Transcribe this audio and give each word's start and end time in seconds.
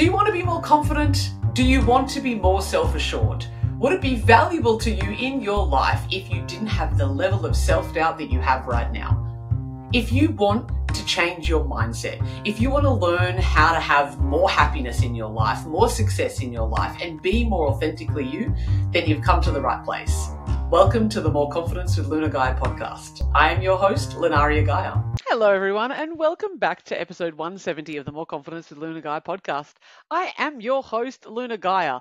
Do 0.00 0.06
you 0.06 0.12
want 0.12 0.28
to 0.28 0.32
be 0.32 0.42
more 0.42 0.62
confident? 0.62 1.34
Do 1.52 1.62
you 1.62 1.84
want 1.84 2.08
to 2.08 2.22
be 2.22 2.34
more 2.34 2.62
self 2.62 2.94
assured? 2.94 3.44
Would 3.78 3.92
it 3.92 4.00
be 4.00 4.14
valuable 4.14 4.78
to 4.78 4.90
you 4.90 5.10
in 5.10 5.42
your 5.42 5.66
life 5.66 6.00
if 6.10 6.32
you 6.32 6.40
didn't 6.46 6.68
have 6.68 6.96
the 6.96 7.04
level 7.04 7.44
of 7.44 7.54
self 7.54 7.92
doubt 7.92 8.16
that 8.16 8.32
you 8.32 8.40
have 8.40 8.66
right 8.66 8.90
now? 8.90 9.90
If 9.92 10.10
you 10.10 10.30
want 10.30 10.70
to 10.94 11.04
change 11.04 11.50
your 11.50 11.66
mindset, 11.66 12.26
if 12.46 12.62
you 12.62 12.70
want 12.70 12.84
to 12.84 12.90
learn 12.90 13.36
how 13.36 13.74
to 13.74 13.78
have 13.78 14.18
more 14.20 14.48
happiness 14.48 15.02
in 15.02 15.14
your 15.14 15.28
life, 15.28 15.66
more 15.66 15.90
success 15.90 16.40
in 16.40 16.50
your 16.50 16.66
life, 16.66 16.96
and 17.02 17.20
be 17.20 17.44
more 17.44 17.68
authentically 17.68 18.26
you, 18.26 18.54
then 18.92 19.06
you've 19.06 19.22
come 19.22 19.42
to 19.42 19.50
the 19.50 19.60
right 19.60 19.84
place. 19.84 20.30
Welcome 20.70 21.08
to 21.08 21.20
the 21.20 21.28
More 21.28 21.50
Confidence 21.50 21.96
with 21.96 22.06
Luna 22.06 22.28
Gaia 22.28 22.54
podcast. 22.54 23.28
I 23.34 23.50
am 23.50 23.60
your 23.60 23.76
host, 23.76 24.12
Lunaria 24.12 24.64
Gaia. 24.64 25.02
Hello, 25.26 25.50
everyone, 25.50 25.90
and 25.90 26.16
welcome 26.16 26.58
back 26.58 26.84
to 26.84 27.00
episode 27.00 27.34
170 27.34 27.96
of 27.96 28.04
the 28.04 28.12
More 28.12 28.24
Confidence 28.24 28.70
with 28.70 28.78
Luna 28.78 29.00
Gaia 29.00 29.20
podcast. 29.20 29.72
I 30.12 30.32
am 30.38 30.60
your 30.60 30.84
host, 30.84 31.26
Luna 31.26 31.56
Gaia. 31.56 31.94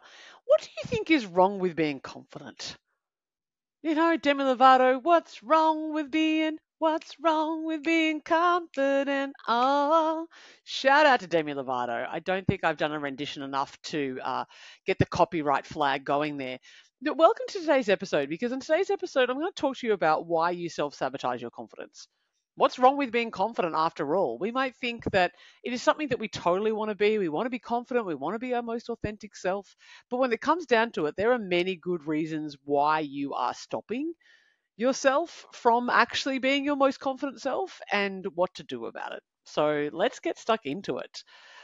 What 0.46 0.62
do 0.62 0.68
you 0.78 0.84
think 0.86 1.10
is 1.10 1.26
wrong 1.26 1.58
with 1.58 1.76
being 1.76 2.00
confident? 2.00 2.78
You 3.82 3.96
know, 3.96 4.16
Demi 4.18 4.44
Lovato, 4.44 5.02
what's 5.02 5.42
wrong 5.42 5.92
with 5.92 6.12
being 6.12 6.60
What's 6.80 7.14
wrong 7.22 7.66
with 7.66 7.84
being 7.84 8.22
confident? 8.22 9.36
Oh, 9.50 10.28
shout 10.64 11.06
out 11.06 11.20
to 11.20 11.28
Demi 11.28 11.54
Lovato. 11.54 12.08
I 12.10 12.20
don't 12.20 12.48
think 12.48 12.64
I've 12.64 12.78
done 12.78 12.94
a 12.94 13.00
rendition 13.00 13.44
enough 13.44 13.78
to 13.82 14.18
uh, 14.24 14.46
get 14.86 14.98
the 14.98 15.06
copyright 15.06 15.66
flag 15.66 16.06
going 16.06 16.38
there. 16.38 16.58
Welcome 17.04 17.46
to 17.50 17.60
today's 17.60 17.90
episode 17.90 18.30
because 18.30 18.54
in 18.54 18.62
today's 18.62 18.90
episode, 18.90 19.30
I'm 19.30 19.38
going 19.38 19.52
to 19.52 19.62
talk 19.62 19.76
to 19.78 19.88
you 19.88 19.92
about 19.92 20.28
why 20.28 20.52
you 20.52 20.70
self 20.70 20.96
sabotage 20.96 21.42
your 21.42 21.52
confidence. 21.52 22.08
What's 22.56 22.80
wrong 22.80 22.96
with 22.96 23.12
being 23.12 23.32
confident 23.32 23.76
after 23.76 24.16
all? 24.16 24.38
We 24.40 24.52
might 24.52 24.78
think 24.78 25.04
that 25.12 25.34
it 25.64 25.74
is 25.74 25.82
something 25.82 26.08
that 26.08 26.20
we 26.20 26.30
totally 26.30 26.72
want 26.72 26.88
to 26.90 26.96
be. 26.96 27.18
We 27.18 27.28
want 27.28 27.48
to 27.48 27.50
be 27.50 27.60
confident. 27.60 28.06
We 28.06 28.16
want 28.16 28.36
to 28.36 28.40
be 28.40 28.54
our 28.54 28.62
most 28.62 28.90
authentic 28.90 29.36
self. 29.36 29.76
But 30.10 30.18
when 30.20 30.32
it 30.32 30.40
comes 30.40 30.66
down 30.66 30.94
to 30.94 31.08
it, 31.08 31.16
there 31.18 31.34
are 31.34 31.38
many 31.40 31.76
good 31.76 32.08
reasons 32.08 32.56
why 32.64 33.02
you 33.02 33.34
are 33.34 33.54
stopping 33.54 34.14
yourself 34.78 35.46
from 35.54 35.90
actually 35.90 36.40
being 36.40 36.66
your 36.66 36.78
most 36.78 37.00
confident 37.00 37.42
self 37.42 37.82
and 37.92 38.26
what 38.36 38.54
to 38.56 38.64
do 38.64 38.88
about 38.88 39.14
it. 39.14 39.24
So 39.46 39.90
let's 39.94 40.20
get 40.20 40.40
stuck 40.40 40.66
into 40.66 40.98
it. 41.00 41.24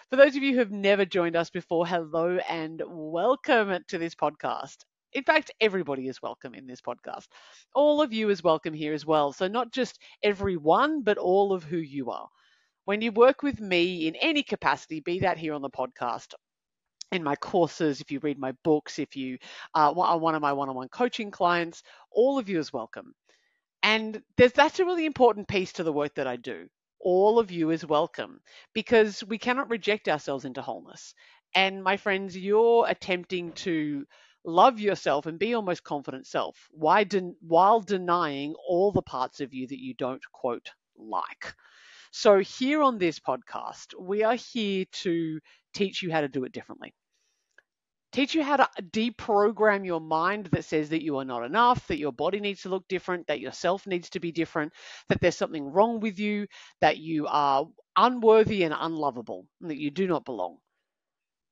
For 0.10 0.18
those 0.18 0.36
of 0.36 0.44
you 0.44 0.54
who 0.54 0.60
have 0.60 0.72
never 0.72 1.06
joined 1.06 1.36
us 1.38 1.50
before, 1.50 1.88
hello 1.88 2.38
and 2.50 2.82
welcome 2.88 3.78
to 3.90 3.98
this 3.98 4.16
podcast. 4.16 4.78
In 5.16 5.24
fact, 5.24 5.50
everybody 5.60 6.08
is 6.08 6.22
welcome 6.22 6.54
in 6.54 6.68
this 6.68 6.82
podcast. 6.82 7.26
All 7.74 8.04
of 8.04 8.14
you 8.14 8.30
is 8.30 8.44
welcome 8.44 8.74
here 8.76 8.94
as 8.94 9.04
well. 9.04 9.34
So, 9.34 9.48
not 9.48 9.72
just 9.72 9.98
everyone, 10.22 11.02
but 11.02 11.18
all 11.18 11.54
of 11.54 11.64
who 11.64 11.78
you 11.78 12.12
are. 12.12 12.28
When 12.84 13.02
you 13.02 13.12
work 13.12 13.42
with 13.42 13.60
me 13.60 14.08
in 14.08 14.16
any 14.18 14.44
capacity, 14.44 15.00
be 15.00 15.20
that 15.22 15.38
here 15.38 15.54
on 15.54 15.62
the 15.64 15.70
podcast 15.72 16.34
in 17.12 17.24
my 17.24 17.36
courses, 17.38 18.02
if 18.02 18.12
you 18.12 18.20
read 18.20 18.38
my 18.38 18.52
books, 18.64 19.00
if 19.00 19.16
you 19.16 19.38
are 19.74 19.94
one 19.94 20.36
of 20.36 20.42
my 20.42 20.54
one-on-one 20.54 20.90
coaching 20.90 21.32
clients, 21.32 21.82
all 22.12 22.38
of 22.38 22.50
you 22.50 22.60
is 22.60 22.74
welcome. 22.74 23.16
And 23.84 24.22
that's 24.38 24.80
a 24.80 24.86
really 24.86 25.06
important 25.06 25.48
piece 25.48 25.74
to 25.74 25.84
the 25.84 25.94
work 25.94 26.16
that 26.16 26.28
I 26.28 26.36
do. 26.36 26.68
All 27.00 27.40
of 27.40 27.52
you 27.52 27.70
is 27.70 27.86
welcome 27.86 28.42
because 28.74 29.24
we 29.24 29.38
cannot 29.38 29.70
reject 29.70 30.10
ourselves 30.10 30.46
into 30.46 30.62
wholeness. 30.62 31.14
And 31.56 31.84
my 31.84 31.96
friends, 31.96 32.38
you're 32.38 32.86
attempting 32.88 33.54
to 33.54 34.06
love 34.46 34.80
yourself 34.80 35.26
and 35.26 35.40
be 35.40 35.48
your 35.48 35.64
most 35.64 35.84
confident 35.84 36.28
self 36.28 36.68
why 36.72 37.06
while 37.42 37.82
denying 37.82 38.54
all 38.68 38.92
the 38.92 39.02
parts 39.02 39.42
of 39.42 39.54
you 39.54 39.68
that 39.68 39.82
you 39.82 39.94
don't 39.96 40.22
quote 40.32 40.70
like. 40.98 41.54
So 42.12 42.40
here 42.40 42.82
on 42.82 42.98
this 42.98 43.20
podcast, 43.20 43.88
we 44.00 44.24
are 44.24 44.36
here 44.36 44.86
to 45.04 45.40
teach 45.74 46.02
you 46.02 46.12
how 46.12 46.22
to 46.22 46.30
do 46.30 46.46
it 46.46 46.54
differently. 46.54 46.94
Teach 48.14 48.34
you 48.34 48.44
how 48.44 48.56
to 48.56 48.70
deprogram 48.82 49.86
your 49.86 50.00
mind 50.00 50.46
that 50.46 50.64
says 50.64 50.88
that 50.90 51.04
you 51.04 51.18
are 51.18 51.26
not 51.26 51.44
enough, 51.44 51.86
that 51.88 51.98
your 51.98 52.14
body 52.14 52.40
needs 52.40 52.62
to 52.62 52.70
look 52.70 52.88
different, 52.88 53.28
that 53.28 53.42
yourself 53.42 53.86
needs 53.86 54.10
to 54.12 54.22
be 54.22 54.32
different, 54.32 54.72
that 55.10 55.20
there's 55.20 55.36
something 55.36 55.66
wrong 55.66 56.00
with 56.00 56.18
you, 56.18 56.48
that 56.80 56.98
you 56.98 57.28
are 57.28 57.68
unworthy 57.98 58.64
and 58.64 58.74
unlovable, 58.78 59.46
and 59.60 59.70
that 59.70 59.78
you 59.78 59.92
do 59.92 60.08
not 60.08 60.24
belong. 60.24 60.60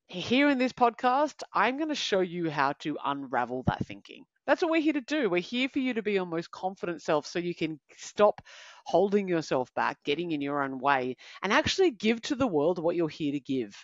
Here 0.07 0.49
in 0.49 0.59
this 0.59 0.71
podcast, 0.71 1.43
I'm 1.53 1.75
going 1.75 1.89
to 1.89 1.95
show 1.95 2.21
you 2.21 2.49
how 2.49 2.71
to 2.79 2.97
unravel 3.03 3.63
that 3.67 3.85
thinking. 3.85 4.25
That's 4.45 4.61
what 4.61 4.71
we're 4.71 4.81
here 4.81 4.93
to 4.93 5.01
do. 5.01 5.29
We're 5.29 5.41
here 5.41 5.67
for 5.67 5.79
you 5.79 5.93
to 5.95 6.01
be 6.01 6.13
your 6.13 6.25
most 6.25 6.51
confident 6.51 7.01
self 7.01 7.25
so 7.25 7.39
you 7.39 7.53
can 7.55 7.79
stop 7.97 8.41
holding 8.85 9.27
yourself 9.27 9.73
back, 9.73 9.97
getting 10.05 10.31
in 10.31 10.39
your 10.41 10.61
own 10.63 10.79
way, 10.79 11.17
and 11.41 11.51
actually 11.51 11.91
give 11.91 12.21
to 12.23 12.35
the 12.35 12.47
world 12.47 12.79
what 12.79 12.95
you're 12.95 13.09
here 13.09 13.33
to 13.33 13.39
give. 13.41 13.75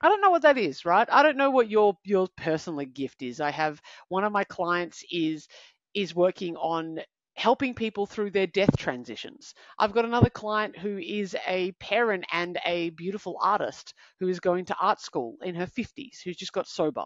I 0.00 0.08
don't 0.08 0.20
know 0.20 0.30
what 0.30 0.42
that 0.42 0.58
is, 0.58 0.84
right? 0.84 1.08
I 1.10 1.22
don't 1.22 1.36
know 1.36 1.50
what 1.50 1.70
your 1.70 1.98
your 2.04 2.28
personal 2.36 2.84
gift 2.86 3.22
is. 3.22 3.40
I 3.40 3.50
have 3.50 3.80
one 4.08 4.24
of 4.24 4.32
my 4.32 4.44
clients 4.44 5.04
is 5.10 5.48
is 5.94 6.14
working 6.14 6.56
on 6.56 7.00
helping 7.38 7.72
people 7.72 8.04
through 8.04 8.32
their 8.32 8.48
death 8.48 8.76
transitions. 8.76 9.54
I've 9.78 9.92
got 9.92 10.04
another 10.04 10.28
client 10.28 10.76
who 10.76 10.98
is 10.98 11.36
a 11.46 11.70
parent 11.72 12.24
and 12.32 12.58
a 12.66 12.90
beautiful 12.90 13.38
artist 13.40 13.94
who 14.18 14.26
is 14.26 14.40
going 14.40 14.64
to 14.64 14.76
art 14.80 15.00
school 15.00 15.36
in 15.42 15.54
her 15.54 15.66
50s, 15.66 16.20
who's 16.24 16.36
just 16.36 16.52
got 16.52 16.66
sober. 16.66 17.04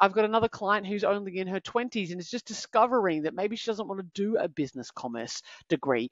I've 0.00 0.14
got 0.14 0.24
another 0.24 0.48
client 0.48 0.84
who's 0.84 1.04
only 1.04 1.38
in 1.38 1.46
her 1.46 1.60
20s 1.60 2.10
and 2.10 2.18
is 2.18 2.28
just 2.28 2.44
discovering 2.44 3.22
that 3.22 3.34
maybe 3.34 3.54
she 3.54 3.70
doesn't 3.70 3.86
want 3.86 4.00
to 4.00 4.20
do 4.20 4.36
a 4.36 4.48
business 4.48 4.90
commerce 4.90 5.42
degree 5.68 6.10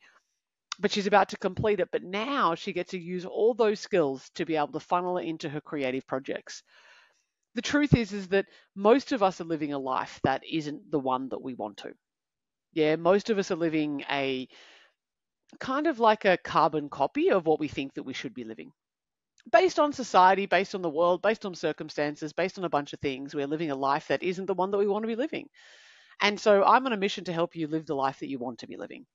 but 0.78 0.92
she's 0.92 1.06
about 1.06 1.30
to 1.30 1.38
complete 1.38 1.80
it. 1.80 1.88
But 1.90 2.02
now 2.02 2.54
she 2.54 2.74
gets 2.74 2.90
to 2.90 3.00
use 3.00 3.24
all 3.24 3.54
those 3.54 3.80
skills 3.80 4.30
to 4.34 4.44
be 4.44 4.56
able 4.56 4.72
to 4.72 4.80
funnel 4.80 5.16
it 5.16 5.24
into 5.24 5.48
her 5.48 5.60
creative 5.60 6.06
projects. 6.06 6.62
The 7.54 7.62
truth 7.62 7.94
is, 7.94 8.12
is 8.12 8.28
that 8.28 8.44
most 8.74 9.12
of 9.12 9.22
us 9.22 9.40
are 9.40 9.44
living 9.44 9.72
a 9.72 9.78
life 9.78 10.20
that 10.22 10.42
isn't 10.44 10.90
the 10.90 11.00
one 11.00 11.30
that 11.30 11.40
we 11.40 11.54
want 11.54 11.78
to. 11.78 11.94
Yeah, 12.76 12.94
most 12.94 13.28
of 13.30 13.38
us 13.38 13.50
are 13.50 13.56
living 13.56 14.04
a 14.08 14.48
kind 15.60 15.86
of 15.86 15.98
like 16.00 16.24
a 16.24 16.38
carbon 16.38 16.88
copy 16.88 17.30
of 17.30 17.44
what 17.46 17.60
we 17.60 17.68
think 17.68 17.92
that 17.94 18.04
we 18.04 18.14
should 18.14 18.32
be 18.32 18.44
living. 18.44 18.72
Based 19.52 19.78
on 19.78 19.92
society, 19.92 20.46
based 20.46 20.74
on 20.74 20.82
the 20.82 20.90
world, 20.90 21.22
based 21.22 21.46
on 21.46 21.54
circumstances, 21.54 22.32
based 22.32 22.58
on 22.58 22.64
a 22.64 22.70
bunch 22.70 22.92
of 22.94 23.00
things, 23.00 23.34
we're 23.34 23.46
living 23.48 23.70
a 23.70 23.76
life 23.76 24.08
that 24.08 24.22
isn't 24.22 24.46
the 24.46 24.54
one 24.54 24.70
that 24.72 24.78
we 24.78 24.86
want 24.88 25.04
to 25.04 25.08
be 25.08 25.16
living. 25.16 25.48
And 26.20 26.40
so 26.40 26.64
I'm 26.64 26.86
on 26.86 26.92
a 26.94 26.98
mission 26.98 27.24
to 27.24 27.32
help 27.34 27.56
you 27.56 27.68
live 27.68 27.86
the 27.86 27.96
life 27.96 28.20
that 28.20 28.30
you 28.30 28.38
want 28.38 28.60
to 28.60 28.68
be 28.68 28.76
living 28.78 29.06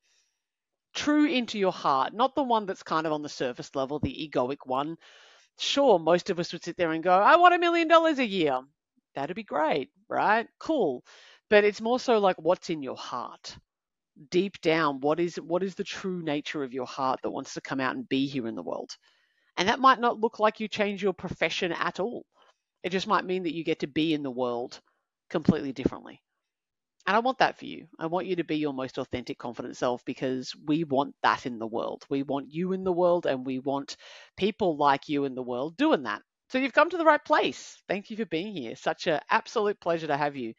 true 0.93 1.25
into 1.25 1.57
your 1.57 1.71
heart, 1.71 2.13
not 2.13 2.35
the 2.35 2.43
one 2.43 2.65
that's 2.65 2.83
kind 2.83 3.05
of 3.07 3.13
on 3.13 3.21
the 3.21 3.29
surface 3.29 3.73
level, 3.75 3.99
the 3.99 4.29
egoic 4.29 4.57
one. 4.65 4.97
Sure, 5.59 5.99
most 5.99 6.29
of 6.29 6.39
us 6.39 6.53
would 6.53 6.63
sit 6.63 6.77
there 6.77 6.91
and 6.91 7.03
go, 7.03 7.11
I 7.13 7.37
want 7.37 7.55
a 7.55 7.59
million 7.59 7.87
dollars 7.87 8.19
a 8.19 8.25
year. 8.25 8.61
That'd 9.15 9.35
be 9.35 9.43
great, 9.43 9.91
right? 10.09 10.47
Cool. 10.59 11.03
But 11.51 11.65
it's 11.65 11.81
more 11.81 11.99
so 11.99 12.17
like 12.17 12.37
what's 12.37 12.69
in 12.71 12.81
your 12.81 12.95
heart. 12.95 13.57
Deep 14.29 14.61
down, 14.61 15.01
what 15.01 15.19
is 15.19 15.35
what 15.35 15.63
is 15.63 15.75
the 15.75 15.83
true 15.83 16.23
nature 16.23 16.63
of 16.63 16.73
your 16.73 16.87
heart 16.87 17.19
that 17.21 17.31
wants 17.31 17.55
to 17.55 17.61
come 17.61 17.81
out 17.81 17.95
and 17.95 18.07
be 18.07 18.25
here 18.25 18.47
in 18.47 18.55
the 18.55 18.63
world? 18.63 18.97
And 19.57 19.67
that 19.67 19.79
might 19.81 19.99
not 19.99 20.19
look 20.19 20.39
like 20.39 20.61
you 20.61 20.69
change 20.69 21.03
your 21.03 21.13
profession 21.13 21.73
at 21.73 21.99
all. 21.99 22.25
It 22.83 22.91
just 22.91 23.05
might 23.05 23.25
mean 23.25 23.43
that 23.43 23.53
you 23.53 23.65
get 23.65 23.79
to 23.79 23.87
be 23.87 24.13
in 24.13 24.23
the 24.23 24.31
world 24.31 24.79
completely 25.29 25.73
differently. 25.73 26.21
And 27.05 27.17
I 27.17 27.19
want 27.19 27.39
that 27.39 27.59
for 27.59 27.65
you. 27.65 27.87
I 27.99 28.05
want 28.05 28.27
you 28.27 28.37
to 28.37 28.45
be 28.45 28.55
your 28.57 28.73
most 28.73 28.97
authentic, 28.97 29.37
confident 29.37 29.75
self 29.75 30.05
because 30.05 30.55
we 30.65 30.85
want 30.85 31.15
that 31.21 31.45
in 31.45 31.59
the 31.59 31.67
world. 31.67 32.05
We 32.09 32.23
want 32.23 32.49
you 32.49 32.71
in 32.71 32.85
the 32.85 32.93
world 32.93 33.25
and 33.25 33.45
we 33.45 33.59
want 33.59 33.97
people 34.37 34.77
like 34.77 35.09
you 35.09 35.25
in 35.25 35.35
the 35.35 35.43
world 35.43 35.75
doing 35.75 36.03
that. 36.03 36.21
So 36.49 36.59
you've 36.59 36.73
come 36.73 36.89
to 36.91 36.97
the 36.97 37.05
right 37.05 37.23
place. 37.23 37.77
Thank 37.89 38.09
you 38.09 38.17
for 38.17 38.25
being 38.25 38.53
here. 38.53 38.77
Such 38.77 39.07
an 39.07 39.19
absolute 39.29 39.81
pleasure 39.81 40.07
to 40.07 40.17
have 40.17 40.37
you 40.37 40.53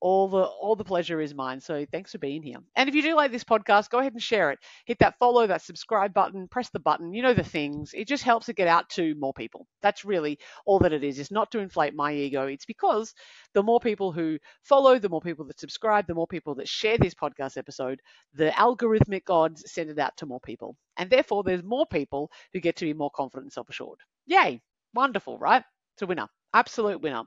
all 0.00 0.28
the 0.28 0.42
all 0.42 0.76
the 0.76 0.84
pleasure 0.84 1.20
is 1.20 1.34
mine. 1.34 1.60
So 1.60 1.84
thanks 1.90 2.12
for 2.12 2.18
being 2.18 2.42
here. 2.42 2.58
And 2.76 2.88
if 2.88 2.94
you 2.94 3.02
do 3.02 3.16
like 3.16 3.32
this 3.32 3.44
podcast, 3.44 3.90
go 3.90 3.98
ahead 3.98 4.12
and 4.12 4.22
share 4.22 4.50
it. 4.50 4.58
Hit 4.86 4.98
that 5.00 5.18
follow, 5.18 5.46
that 5.46 5.62
subscribe 5.62 6.14
button, 6.14 6.48
press 6.48 6.70
the 6.70 6.78
button. 6.78 7.12
You 7.12 7.22
know 7.22 7.34
the 7.34 7.42
things. 7.42 7.90
It 7.94 8.06
just 8.06 8.22
helps 8.22 8.48
it 8.48 8.56
get 8.56 8.68
out 8.68 8.88
to 8.90 9.14
more 9.16 9.32
people. 9.32 9.66
That's 9.82 10.04
really 10.04 10.38
all 10.66 10.78
that 10.80 10.92
it 10.92 11.04
is. 11.04 11.18
It's 11.18 11.30
not 11.30 11.50
to 11.52 11.58
inflate 11.58 11.94
my 11.94 12.12
ego. 12.12 12.46
It's 12.46 12.66
because 12.66 13.14
the 13.54 13.62
more 13.62 13.80
people 13.80 14.12
who 14.12 14.38
follow, 14.62 14.98
the 14.98 15.08
more 15.08 15.20
people 15.20 15.44
that 15.46 15.60
subscribe, 15.60 16.06
the 16.06 16.14
more 16.14 16.26
people 16.26 16.54
that 16.56 16.68
share 16.68 16.98
this 16.98 17.14
podcast 17.14 17.56
episode, 17.56 18.00
the 18.34 18.50
algorithmic 18.50 19.24
gods 19.24 19.64
send 19.66 19.90
it 19.90 19.98
out 19.98 20.16
to 20.18 20.26
more 20.26 20.40
people. 20.40 20.76
And 20.96 21.10
therefore 21.10 21.42
there's 21.42 21.62
more 21.62 21.86
people 21.86 22.30
who 22.52 22.60
get 22.60 22.76
to 22.76 22.84
be 22.84 22.94
more 22.94 23.10
confident 23.14 23.46
and 23.46 23.52
self-assured. 23.52 23.98
Yay. 24.26 24.60
Wonderful, 24.94 25.38
right? 25.38 25.62
It's 25.94 26.02
a 26.02 26.06
winner. 26.06 26.28
Absolute 26.54 27.02
winner. 27.02 27.24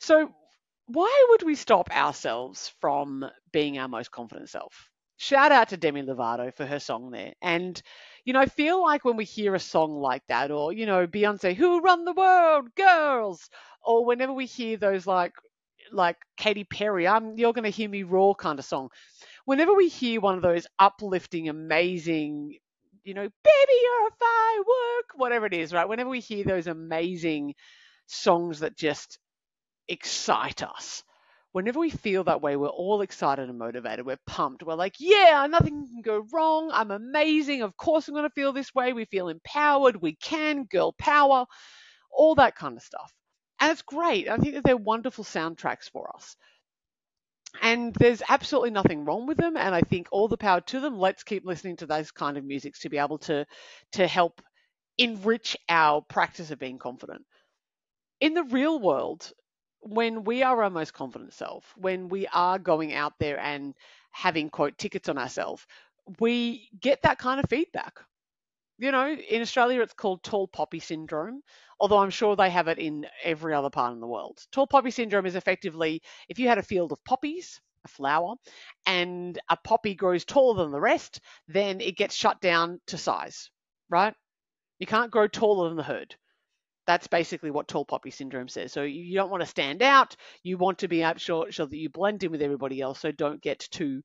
So 0.00 0.30
why 0.92 1.26
would 1.30 1.42
we 1.42 1.54
stop 1.54 1.90
ourselves 1.90 2.72
from 2.80 3.24
being 3.52 3.78
our 3.78 3.88
most 3.88 4.10
confident 4.10 4.48
self? 4.50 4.88
Shout 5.16 5.52
out 5.52 5.68
to 5.68 5.76
Demi 5.76 6.02
Lovato 6.02 6.52
for 6.52 6.66
her 6.66 6.80
song 6.80 7.10
there. 7.10 7.32
And, 7.40 7.80
you 8.24 8.32
know, 8.32 8.40
I 8.40 8.46
feel 8.46 8.82
like 8.82 9.04
when 9.04 9.16
we 9.16 9.24
hear 9.24 9.54
a 9.54 9.60
song 9.60 9.92
like 10.00 10.22
that, 10.28 10.50
or, 10.50 10.72
you 10.72 10.86
know, 10.86 11.06
Beyonce, 11.06 11.54
Who 11.54 11.80
Run 11.80 12.04
the 12.04 12.12
World, 12.12 12.74
Girls, 12.74 13.48
or 13.84 14.04
whenever 14.04 14.32
we 14.32 14.46
hear 14.46 14.76
those 14.76 15.06
like, 15.06 15.32
like 15.92 16.16
Katy 16.36 16.64
Perry, 16.64 17.06
I'm, 17.06 17.38
you're 17.38 17.52
going 17.52 17.64
to 17.64 17.70
hear 17.70 17.88
me 17.88 18.02
roar 18.02 18.34
kind 18.34 18.58
of 18.58 18.64
song. 18.64 18.88
Whenever 19.44 19.74
we 19.74 19.88
hear 19.88 20.20
one 20.20 20.36
of 20.36 20.42
those 20.42 20.66
uplifting, 20.78 21.48
amazing, 21.48 22.58
you 23.04 23.14
know, 23.14 23.22
baby, 23.22 23.80
you're 23.82 24.08
a 24.08 24.18
firework, 24.18 25.06
whatever 25.16 25.46
it 25.46 25.54
is, 25.54 25.72
right? 25.72 25.88
Whenever 25.88 26.10
we 26.10 26.20
hear 26.20 26.44
those 26.44 26.66
amazing 26.66 27.54
songs 28.06 28.60
that 28.60 28.76
just 28.76 29.18
excite 29.92 30.62
us. 30.62 31.04
Whenever 31.52 31.80
we 31.80 31.90
feel 31.90 32.24
that 32.24 32.40
way, 32.40 32.56
we're 32.56 32.68
all 32.68 33.02
excited 33.02 33.48
and 33.48 33.58
motivated. 33.58 34.06
We're 34.06 34.16
pumped. 34.26 34.62
We're 34.62 34.74
like, 34.74 34.94
yeah, 34.98 35.46
nothing 35.50 35.86
can 35.86 36.00
go 36.00 36.24
wrong. 36.32 36.70
I'm 36.72 36.90
amazing. 36.90 37.60
Of 37.60 37.76
course, 37.76 38.08
I'm 38.08 38.14
going 38.14 38.26
to 38.26 38.34
feel 38.34 38.54
this 38.54 38.74
way. 38.74 38.94
We 38.94 39.04
feel 39.04 39.28
empowered. 39.28 40.00
We 40.00 40.16
can, 40.16 40.64
girl 40.64 40.94
power, 40.98 41.44
all 42.10 42.34
that 42.36 42.56
kind 42.56 42.76
of 42.76 42.82
stuff. 42.82 43.12
And 43.60 43.70
it's 43.70 43.82
great. 43.82 44.30
I 44.30 44.38
think 44.38 44.54
that 44.54 44.64
they're 44.64 44.76
wonderful 44.78 45.24
soundtracks 45.24 45.90
for 45.90 46.10
us. 46.16 46.36
And 47.60 47.94
there's 47.94 48.22
absolutely 48.28 48.70
nothing 48.70 49.04
wrong 49.04 49.26
with 49.26 49.36
them. 49.36 49.58
And 49.58 49.74
I 49.74 49.82
think 49.82 50.08
all 50.10 50.28
the 50.28 50.38
power 50.38 50.62
to 50.62 50.80
them. 50.80 50.98
Let's 50.98 51.22
keep 51.22 51.44
listening 51.44 51.76
to 51.76 51.86
those 51.86 52.10
kind 52.10 52.38
of 52.38 52.44
musics 52.44 52.80
to 52.80 52.88
be 52.88 52.96
able 52.96 53.18
to 53.18 53.44
to 53.92 54.06
help 54.06 54.40
enrich 54.96 55.56
our 55.68 56.00
practice 56.00 56.50
of 56.50 56.58
being 56.58 56.78
confident. 56.78 57.24
In 58.20 58.34
the 58.34 58.44
real 58.44 58.80
world, 58.80 59.32
when 59.82 60.24
we 60.24 60.42
are 60.42 60.62
our 60.62 60.70
most 60.70 60.94
confident 60.94 61.32
self, 61.34 61.72
when 61.76 62.08
we 62.08 62.26
are 62.28 62.58
going 62.58 62.94
out 62.94 63.14
there 63.18 63.38
and 63.38 63.74
having 64.10 64.50
quote 64.50 64.78
tickets 64.78 65.08
on 65.08 65.18
ourselves, 65.18 65.66
we 66.20 66.68
get 66.80 67.02
that 67.02 67.18
kind 67.18 67.40
of 67.40 67.50
feedback. 67.50 68.00
You 68.78 68.92
know, 68.92 69.08
in 69.10 69.40
Australia, 69.42 69.80
it's 69.82 69.94
called 69.94 70.22
tall 70.22 70.46
poppy 70.48 70.80
syndrome, 70.80 71.42
although 71.80 71.98
I'm 71.98 72.10
sure 72.10 72.36
they 72.36 72.50
have 72.50 72.68
it 72.68 72.78
in 72.78 73.06
every 73.22 73.54
other 73.54 73.70
part 73.70 73.94
in 73.94 74.00
the 74.00 74.06
world. 74.06 74.44
Tall 74.52 74.66
poppy 74.66 74.90
syndrome 74.90 75.26
is 75.26 75.36
effectively 75.36 76.02
if 76.28 76.38
you 76.38 76.48
had 76.48 76.58
a 76.58 76.62
field 76.62 76.92
of 76.92 77.02
poppies, 77.04 77.60
a 77.84 77.88
flower, 77.88 78.34
and 78.86 79.40
a 79.48 79.56
poppy 79.56 79.94
grows 79.94 80.24
taller 80.24 80.62
than 80.62 80.72
the 80.72 80.80
rest, 80.80 81.20
then 81.48 81.80
it 81.80 81.96
gets 81.96 82.14
shut 82.14 82.40
down 82.40 82.80
to 82.88 82.98
size, 82.98 83.50
right? 83.88 84.14
You 84.78 84.86
can't 84.86 85.10
grow 85.12 85.28
taller 85.28 85.68
than 85.68 85.76
the 85.78 85.82
herd. 85.84 86.16
That's 86.86 87.06
basically 87.06 87.50
what 87.50 87.68
tall 87.68 87.84
poppy 87.84 88.10
syndrome 88.10 88.48
says. 88.48 88.72
So 88.72 88.82
you 88.82 89.14
don't 89.14 89.30
want 89.30 89.42
to 89.42 89.46
stand 89.48 89.82
out. 89.82 90.16
You 90.42 90.58
want 90.58 90.78
to 90.78 90.88
be 90.88 91.04
sure, 91.18 91.50
sure 91.50 91.66
that 91.66 91.76
you 91.76 91.88
blend 91.90 92.24
in 92.24 92.32
with 92.32 92.42
everybody 92.42 92.80
else. 92.80 93.00
So 93.00 93.12
don't 93.12 93.40
get 93.42 93.60
too 93.70 94.02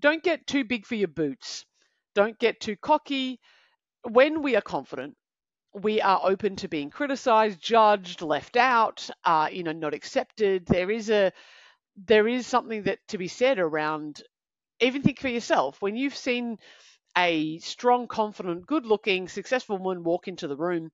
don't 0.00 0.22
get 0.22 0.46
too 0.46 0.64
big 0.64 0.86
for 0.86 0.94
your 0.94 1.08
boots. 1.08 1.66
Don't 2.14 2.38
get 2.38 2.60
too 2.60 2.76
cocky. 2.76 3.40
When 4.08 4.42
we 4.42 4.56
are 4.56 4.62
confident, 4.62 5.16
we 5.74 6.00
are 6.00 6.20
open 6.24 6.56
to 6.56 6.68
being 6.68 6.90
criticized, 6.90 7.60
judged, 7.60 8.22
left 8.22 8.56
out, 8.56 9.08
uh, 9.24 9.48
you 9.52 9.62
know, 9.62 9.72
not 9.72 9.94
accepted. 9.94 10.66
There 10.66 10.90
is 10.90 11.10
a 11.10 11.32
there 12.06 12.28
is 12.28 12.46
something 12.46 12.84
that 12.84 12.98
to 13.08 13.18
be 13.18 13.28
said 13.28 13.58
around 13.58 14.22
even 14.80 15.02
think 15.02 15.20
for 15.20 15.28
yourself 15.28 15.80
when 15.82 15.96
you've 15.96 16.16
seen 16.16 16.58
a 17.16 17.58
strong, 17.58 18.08
confident, 18.08 18.66
good-looking, 18.66 19.28
successful 19.28 19.78
woman 19.78 20.04
walk 20.04 20.28
into 20.28 20.48
the 20.48 20.56
room 20.56 20.90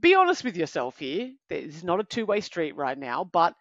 be 0.00 0.14
honest 0.14 0.44
with 0.44 0.56
yourself 0.56 0.98
here. 0.98 1.32
There's 1.48 1.84
not 1.84 2.00
a 2.00 2.04
two 2.04 2.26
way 2.26 2.40
street 2.40 2.76
right 2.76 2.98
now, 2.98 3.24
but 3.24 3.54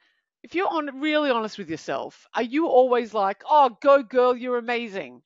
if 0.43 0.55
you're 0.55 0.67
on 0.67 1.01
really 1.01 1.29
honest 1.29 1.57
with 1.57 1.69
yourself, 1.69 2.27
are 2.33 2.43
you 2.43 2.67
always 2.67 3.13
like, 3.13 3.43
oh, 3.49 3.77
go 3.81 4.03
girl, 4.03 4.35
you're 4.35 4.57
amazing? 4.57 5.21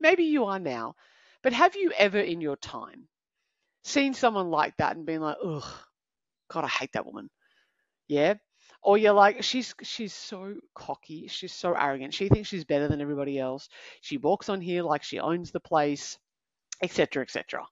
Maybe 0.00 0.24
you 0.24 0.44
are 0.46 0.58
now, 0.58 0.94
but 1.42 1.52
have 1.52 1.76
you 1.76 1.92
ever 1.96 2.18
in 2.18 2.40
your 2.40 2.56
time 2.56 3.08
seen 3.84 4.14
someone 4.14 4.50
like 4.50 4.76
that 4.76 4.96
and 4.96 5.06
been 5.06 5.20
like, 5.20 5.36
ugh, 5.44 5.70
God, 6.50 6.64
I 6.64 6.68
hate 6.68 6.92
that 6.92 7.06
woman? 7.06 7.30
Yeah. 8.08 8.34
Or 8.82 8.96
you're 8.96 9.12
like, 9.12 9.42
she's 9.42 9.74
she's 9.82 10.14
so 10.14 10.54
cocky, 10.74 11.26
she's 11.28 11.52
so 11.52 11.74
arrogant, 11.74 12.14
she 12.14 12.28
thinks 12.28 12.48
she's 12.48 12.64
better 12.64 12.86
than 12.88 13.00
everybody 13.00 13.38
else. 13.38 13.68
She 14.02 14.18
walks 14.18 14.48
on 14.48 14.60
here 14.60 14.82
like 14.82 15.02
she 15.02 15.18
owns 15.18 15.50
the 15.50 15.60
place, 15.60 16.18
etc., 16.82 17.22
etc. 17.22 17.66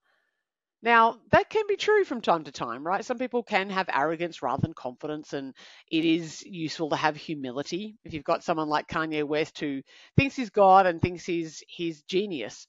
Now, 0.83 1.21
that 1.33 1.51
can 1.51 1.65
be 1.67 1.77
true 1.77 2.05
from 2.05 2.21
time 2.21 2.45
to 2.45 2.53
time, 2.53 2.87
right? 2.87 3.05
Some 3.05 3.19
people 3.19 3.43
can 3.43 3.71
have 3.71 3.89
arrogance 3.93 4.43
rather 4.43 4.61
than 4.61 4.75
confidence, 4.75 5.33
and 5.33 5.55
it 5.91 6.05
is 6.05 6.43
useful 6.43 6.91
to 6.91 6.97
have 6.97 7.17
humility. 7.17 7.97
If 8.05 8.13
you've 8.13 8.25
got 8.25 8.45
someone 8.45 8.69
like 8.69 8.87
Kanye 8.87 9.25
West 9.25 9.59
who 9.59 9.83
thinks 10.17 10.37
he's 10.37 10.51
God 10.51 10.87
and 10.87 11.01
thinks 11.01 11.25
he's 11.25 11.63
he's 11.67 12.03
genius, 12.03 12.69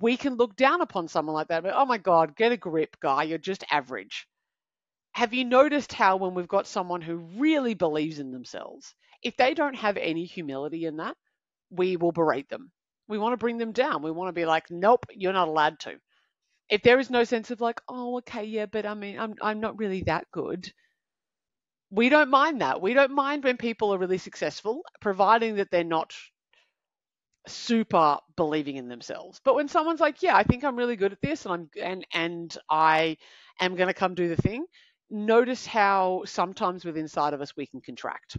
we 0.00 0.16
can 0.16 0.34
look 0.34 0.56
down 0.56 0.80
upon 0.80 1.08
someone 1.08 1.34
like 1.34 1.48
that. 1.48 1.62
But 1.62 1.74
oh 1.74 1.86
my 1.86 1.98
God, 1.98 2.36
get 2.36 2.52
a 2.52 2.56
grip, 2.56 2.96
guy. 3.00 3.22
You're 3.22 3.38
just 3.38 3.64
average. 3.70 4.26
Have 5.12 5.32
you 5.34 5.44
noticed 5.44 5.92
how 5.92 6.16
when 6.16 6.34
we've 6.34 6.48
got 6.48 6.66
someone 6.66 7.00
who 7.00 7.16
really 7.16 7.74
believes 7.74 8.18
in 8.18 8.32
themselves, 8.32 8.94
if 9.22 9.36
they 9.36 9.54
don't 9.54 9.76
have 9.76 9.96
any 9.96 10.24
humility 10.26 10.84
in 10.84 10.96
that, 10.98 11.16
we 11.70 11.96
will 11.96 12.12
berate 12.12 12.48
them. 12.48 12.70
We 13.08 13.18
want 13.18 13.32
to 13.32 13.38
bring 13.38 13.58
them 13.58 13.72
down. 13.72 14.02
We 14.02 14.10
want 14.10 14.28
to 14.28 14.38
be 14.38 14.44
like, 14.44 14.70
nope, 14.70 15.06
you're 15.14 15.32
not 15.32 15.48
allowed 15.48 15.78
to 15.80 15.98
if 16.70 16.82
there 16.82 16.98
is 16.98 17.10
no 17.10 17.24
sense 17.24 17.50
of 17.50 17.60
like, 17.60 17.80
oh, 17.88 18.18
okay, 18.18 18.44
yeah, 18.44 18.66
but 18.66 18.86
I 18.86 18.94
mean, 18.94 19.18
I'm 19.18 19.34
I'm 19.42 19.60
not 19.60 19.78
really 19.78 20.02
that 20.04 20.26
good. 20.32 20.72
We 21.90 22.08
don't 22.08 22.30
mind 22.30 22.60
that. 22.62 22.80
We 22.82 22.94
don't 22.94 23.12
mind 23.14 23.44
when 23.44 23.56
people 23.56 23.94
are 23.94 23.98
really 23.98 24.18
successful, 24.18 24.82
providing 25.00 25.56
that 25.56 25.70
they're 25.70 25.84
not 25.84 26.12
super 27.46 28.18
believing 28.36 28.76
in 28.76 28.88
themselves. 28.88 29.40
But 29.44 29.54
when 29.54 29.68
someone's 29.68 30.00
like, 30.00 30.22
yeah, 30.22 30.36
I 30.36 30.42
think 30.42 30.64
I'm 30.64 30.76
really 30.76 30.96
good 30.96 31.12
at 31.12 31.20
this 31.22 31.46
and 31.46 31.54
I'm 31.54 31.70
and 31.82 32.06
and 32.12 32.58
I 32.70 33.16
am 33.60 33.74
going 33.76 33.88
to 33.88 33.94
come 33.94 34.14
do 34.14 34.28
the 34.28 34.40
thing, 34.40 34.66
notice 35.10 35.66
how 35.66 36.22
sometimes 36.26 36.84
within 36.84 37.02
inside 37.02 37.34
of 37.34 37.40
us 37.40 37.56
we 37.56 37.66
can 37.66 37.80
contract. 37.80 38.36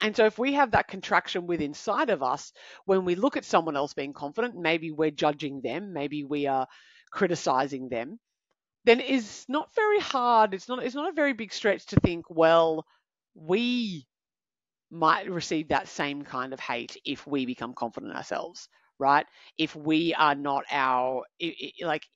And 0.00 0.16
so 0.16 0.26
if 0.26 0.38
we 0.38 0.54
have 0.54 0.72
that 0.72 0.88
contraction 0.88 1.46
within 1.46 1.66
inside 1.70 2.10
of 2.10 2.22
us 2.22 2.52
when 2.86 3.04
we 3.04 3.14
look 3.14 3.36
at 3.36 3.44
someone 3.44 3.76
else 3.76 3.94
being 3.94 4.12
confident, 4.12 4.56
maybe 4.56 4.90
we're 4.90 5.10
judging 5.12 5.60
them, 5.60 5.92
maybe 5.92 6.24
we 6.24 6.46
are 6.46 6.66
criticizing 7.12 7.88
them, 7.90 8.18
then 8.84 9.00
it's 9.00 9.48
not 9.48 9.74
very 9.74 10.00
hard. 10.00 10.54
It's 10.54 10.68
not 10.68 10.82
it's 10.82 10.96
not 10.96 11.10
a 11.10 11.14
very 11.14 11.34
big 11.34 11.52
stretch 11.52 11.86
to 11.86 12.00
think, 12.00 12.26
well, 12.30 12.86
we 13.34 14.06
might 14.90 15.30
receive 15.30 15.68
that 15.68 15.88
same 15.88 16.22
kind 16.22 16.52
of 16.52 16.60
hate 16.60 16.96
if 17.04 17.26
we 17.26 17.46
become 17.46 17.74
confident 17.74 18.14
ourselves, 18.14 18.68
right? 18.98 19.26
If 19.58 19.76
we 19.76 20.14
are 20.14 20.34
not 20.34 20.64
our 20.70 21.24
like 21.80 22.06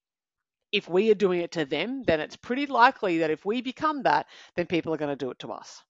if 0.73 0.89
we 0.89 1.11
are 1.11 1.15
doing 1.15 1.41
it 1.41 1.53
to 1.53 1.65
them, 1.65 2.03
then 2.05 2.21
it's 2.21 2.37
pretty 2.37 2.67
likely 2.67 3.19
that 3.19 3.31
if 3.31 3.45
we 3.45 3.63
become 3.63 4.03
that, 4.03 4.27
then 4.57 4.67
people 4.67 4.93
are 4.95 4.99
going 4.99 5.17
to 5.17 5.25
do 5.25 5.31
it 5.31 5.39
to 5.41 5.53
us. 5.53 5.83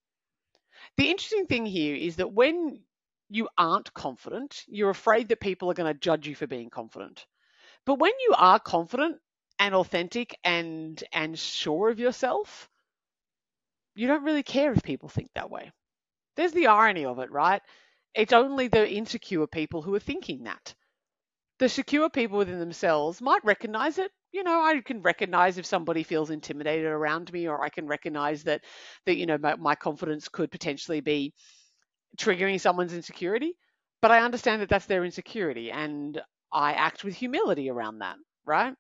The 0.96 1.10
interesting 1.10 1.46
thing 1.46 1.66
here 1.66 1.96
is 1.96 2.16
that 2.16 2.32
when 2.32 2.82
you 3.28 3.48
aren't 3.58 3.92
confident, 3.94 4.62
you're 4.68 4.90
afraid 4.90 5.28
that 5.28 5.40
people 5.40 5.70
are 5.70 5.74
going 5.74 5.92
to 5.92 5.98
judge 5.98 6.28
you 6.28 6.34
for 6.34 6.46
being 6.46 6.70
confident. 6.70 7.26
But 7.86 7.98
when 7.98 8.12
you 8.20 8.34
are 8.36 8.60
confident 8.60 9.20
and 9.58 9.74
authentic 9.74 10.38
and 10.44 11.02
and 11.12 11.38
sure 11.38 11.88
of 11.88 11.98
yourself, 12.00 12.68
you 13.94 14.06
don't 14.06 14.24
really 14.24 14.42
care 14.42 14.72
if 14.72 14.82
people 14.82 15.08
think 15.08 15.30
that 15.34 15.50
way. 15.50 15.72
There's 16.36 16.52
the 16.52 16.68
irony 16.68 17.04
of 17.06 17.18
it, 17.20 17.30
right? 17.30 17.62
It's 18.14 18.32
only 18.32 18.68
the 18.68 18.90
insecure 18.90 19.46
people 19.46 19.82
who 19.82 19.94
are 19.94 20.00
thinking 20.00 20.44
that. 20.44 20.74
The 21.58 21.68
secure 21.68 22.10
people 22.10 22.38
within 22.38 22.58
themselves 22.60 23.22
might 23.22 23.44
recognize 23.44 23.98
it. 23.98 24.12
You 24.32 24.44
know, 24.44 24.62
I 24.62 24.80
can 24.82 25.02
recognize 25.02 25.58
if 25.58 25.66
somebody 25.66 26.02
feels 26.02 26.30
intimidated 26.30 26.86
around 26.86 27.32
me, 27.32 27.48
or 27.48 27.62
I 27.62 27.70
can 27.70 27.86
recognize 27.86 28.44
that 28.44 28.64
that 29.06 29.16
you 29.16 29.26
know 29.26 29.38
my, 29.38 29.56
my 29.56 29.74
confidence 29.74 30.28
could 30.28 30.50
potentially 30.50 31.00
be 31.00 31.34
triggering 32.18 32.60
someone's 32.60 32.94
insecurity. 32.94 33.56
But 34.02 34.10
I 34.10 34.20
understand 34.20 34.62
that 34.62 34.68
that's 34.68 34.86
their 34.86 35.04
insecurity, 35.04 35.70
and 35.70 36.20
I 36.52 36.72
act 36.74 37.04
with 37.04 37.14
humility 37.16 37.70
around 37.70 37.98
that, 37.98 38.16
right? 38.44 38.74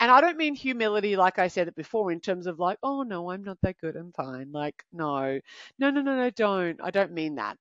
And 0.00 0.10
I 0.10 0.20
don't 0.20 0.38
mean 0.38 0.54
humility 0.54 1.16
like 1.16 1.38
I 1.38 1.48
said 1.48 1.68
it 1.68 1.76
before 1.76 2.12
in 2.12 2.20
terms 2.20 2.46
of 2.46 2.58
like, 2.60 2.78
oh 2.82 3.02
no, 3.02 3.30
I'm 3.30 3.44
not 3.44 3.58
that 3.62 3.78
good, 3.78 3.96
I'm 3.96 4.12
fine. 4.12 4.52
Like, 4.52 4.84
no, 4.92 5.40
no, 5.78 5.90
no, 5.90 6.02
no, 6.02 6.16
no, 6.16 6.30
don't. 6.30 6.80
I 6.82 6.90
don't 6.90 7.12
mean 7.12 7.36
that. 7.36 7.58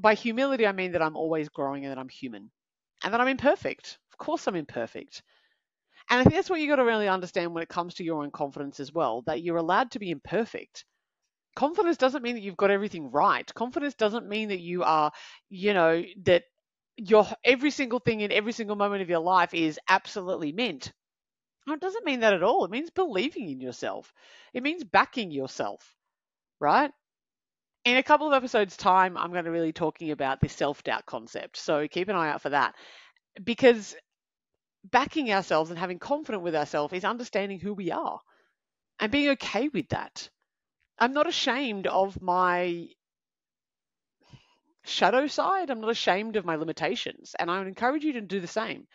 By 0.00 0.14
humility, 0.14 0.66
I 0.66 0.72
mean 0.72 0.92
that 0.92 1.02
I'm 1.02 1.16
always 1.16 1.48
growing 1.50 1.84
and 1.84 1.92
that 1.92 1.98
I'm 1.98 2.08
human 2.08 2.50
and 3.02 3.12
that 3.12 3.20
I'm 3.20 3.28
imperfect. 3.28 3.98
Of 4.12 4.18
course, 4.18 4.46
I'm 4.46 4.56
imperfect. 4.56 5.22
And 6.10 6.20
I 6.20 6.24
think 6.24 6.34
that's 6.34 6.50
what 6.50 6.60
you 6.60 6.68
got 6.68 6.76
to 6.76 6.84
really 6.84 7.08
understand 7.08 7.54
when 7.54 7.62
it 7.62 7.68
comes 7.68 7.94
to 7.94 8.04
your 8.04 8.22
own 8.22 8.30
confidence 8.30 8.80
as 8.80 8.92
well 8.92 9.22
that 9.26 9.42
you're 9.42 9.56
allowed 9.58 9.92
to 9.92 9.98
be 9.98 10.10
imperfect. 10.10 10.84
Confidence 11.56 11.96
doesn't 11.98 12.22
mean 12.22 12.36
that 12.36 12.42
you've 12.42 12.56
got 12.56 12.70
everything 12.70 13.10
right. 13.10 13.52
Confidence 13.54 13.94
doesn't 13.94 14.28
mean 14.28 14.48
that 14.50 14.60
you 14.60 14.84
are, 14.84 15.12
you 15.50 15.74
know, 15.74 16.02
that 16.24 16.44
your 16.96 17.26
every 17.44 17.70
single 17.70 17.98
thing 17.98 18.20
in 18.20 18.32
every 18.32 18.52
single 18.52 18.76
moment 18.76 19.02
of 19.02 19.10
your 19.10 19.20
life 19.20 19.54
is 19.54 19.78
absolutely 19.88 20.52
mint. 20.52 20.92
it 21.68 21.80
doesn't 21.80 22.04
mean 22.04 22.20
that 22.20 22.34
at 22.34 22.42
all. 22.42 22.64
It 22.64 22.70
means 22.70 22.90
believing 22.90 23.50
in 23.50 23.60
yourself. 23.60 24.12
It 24.54 24.62
means 24.62 24.84
backing 24.84 25.30
yourself, 25.30 25.94
right? 26.60 26.90
In 27.84 27.96
a 27.96 28.02
couple 28.02 28.26
of 28.26 28.34
episodes' 28.34 28.76
time, 28.76 29.16
I'm 29.16 29.32
going 29.32 29.44
to 29.44 29.50
really 29.50 29.72
talking 29.72 30.10
about 30.10 30.40
this 30.40 30.54
self-doubt 30.54 31.06
concept. 31.06 31.56
So 31.56 31.86
keep 31.86 32.08
an 32.08 32.16
eye 32.16 32.30
out 32.30 32.42
for 32.42 32.50
that. 32.50 32.74
Because 33.42 33.94
backing 34.84 35.32
ourselves 35.32 35.70
and 35.70 35.78
having 35.78 35.98
confidence 35.98 36.42
with 36.42 36.56
ourselves 36.56 36.92
is 36.92 37.04
understanding 37.04 37.60
who 37.60 37.74
we 37.74 37.90
are 37.90 38.20
and 39.00 39.12
being 39.12 39.30
okay 39.30 39.68
with 39.68 39.88
that. 39.90 40.30
I'm 40.98 41.12
not 41.12 41.28
ashamed 41.28 41.86
of 41.86 42.20
my 42.22 42.88
shadow 44.86 45.26
side. 45.26 45.70
I'm 45.70 45.80
not 45.80 45.90
ashamed 45.90 46.36
of 46.36 46.44
my 46.44 46.56
limitations. 46.56 47.34
And 47.38 47.50
I 47.50 47.58
would 47.58 47.68
encourage 47.68 48.04
you 48.04 48.14
to 48.14 48.20
do 48.20 48.40
the 48.40 48.46
same. 48.46 48.86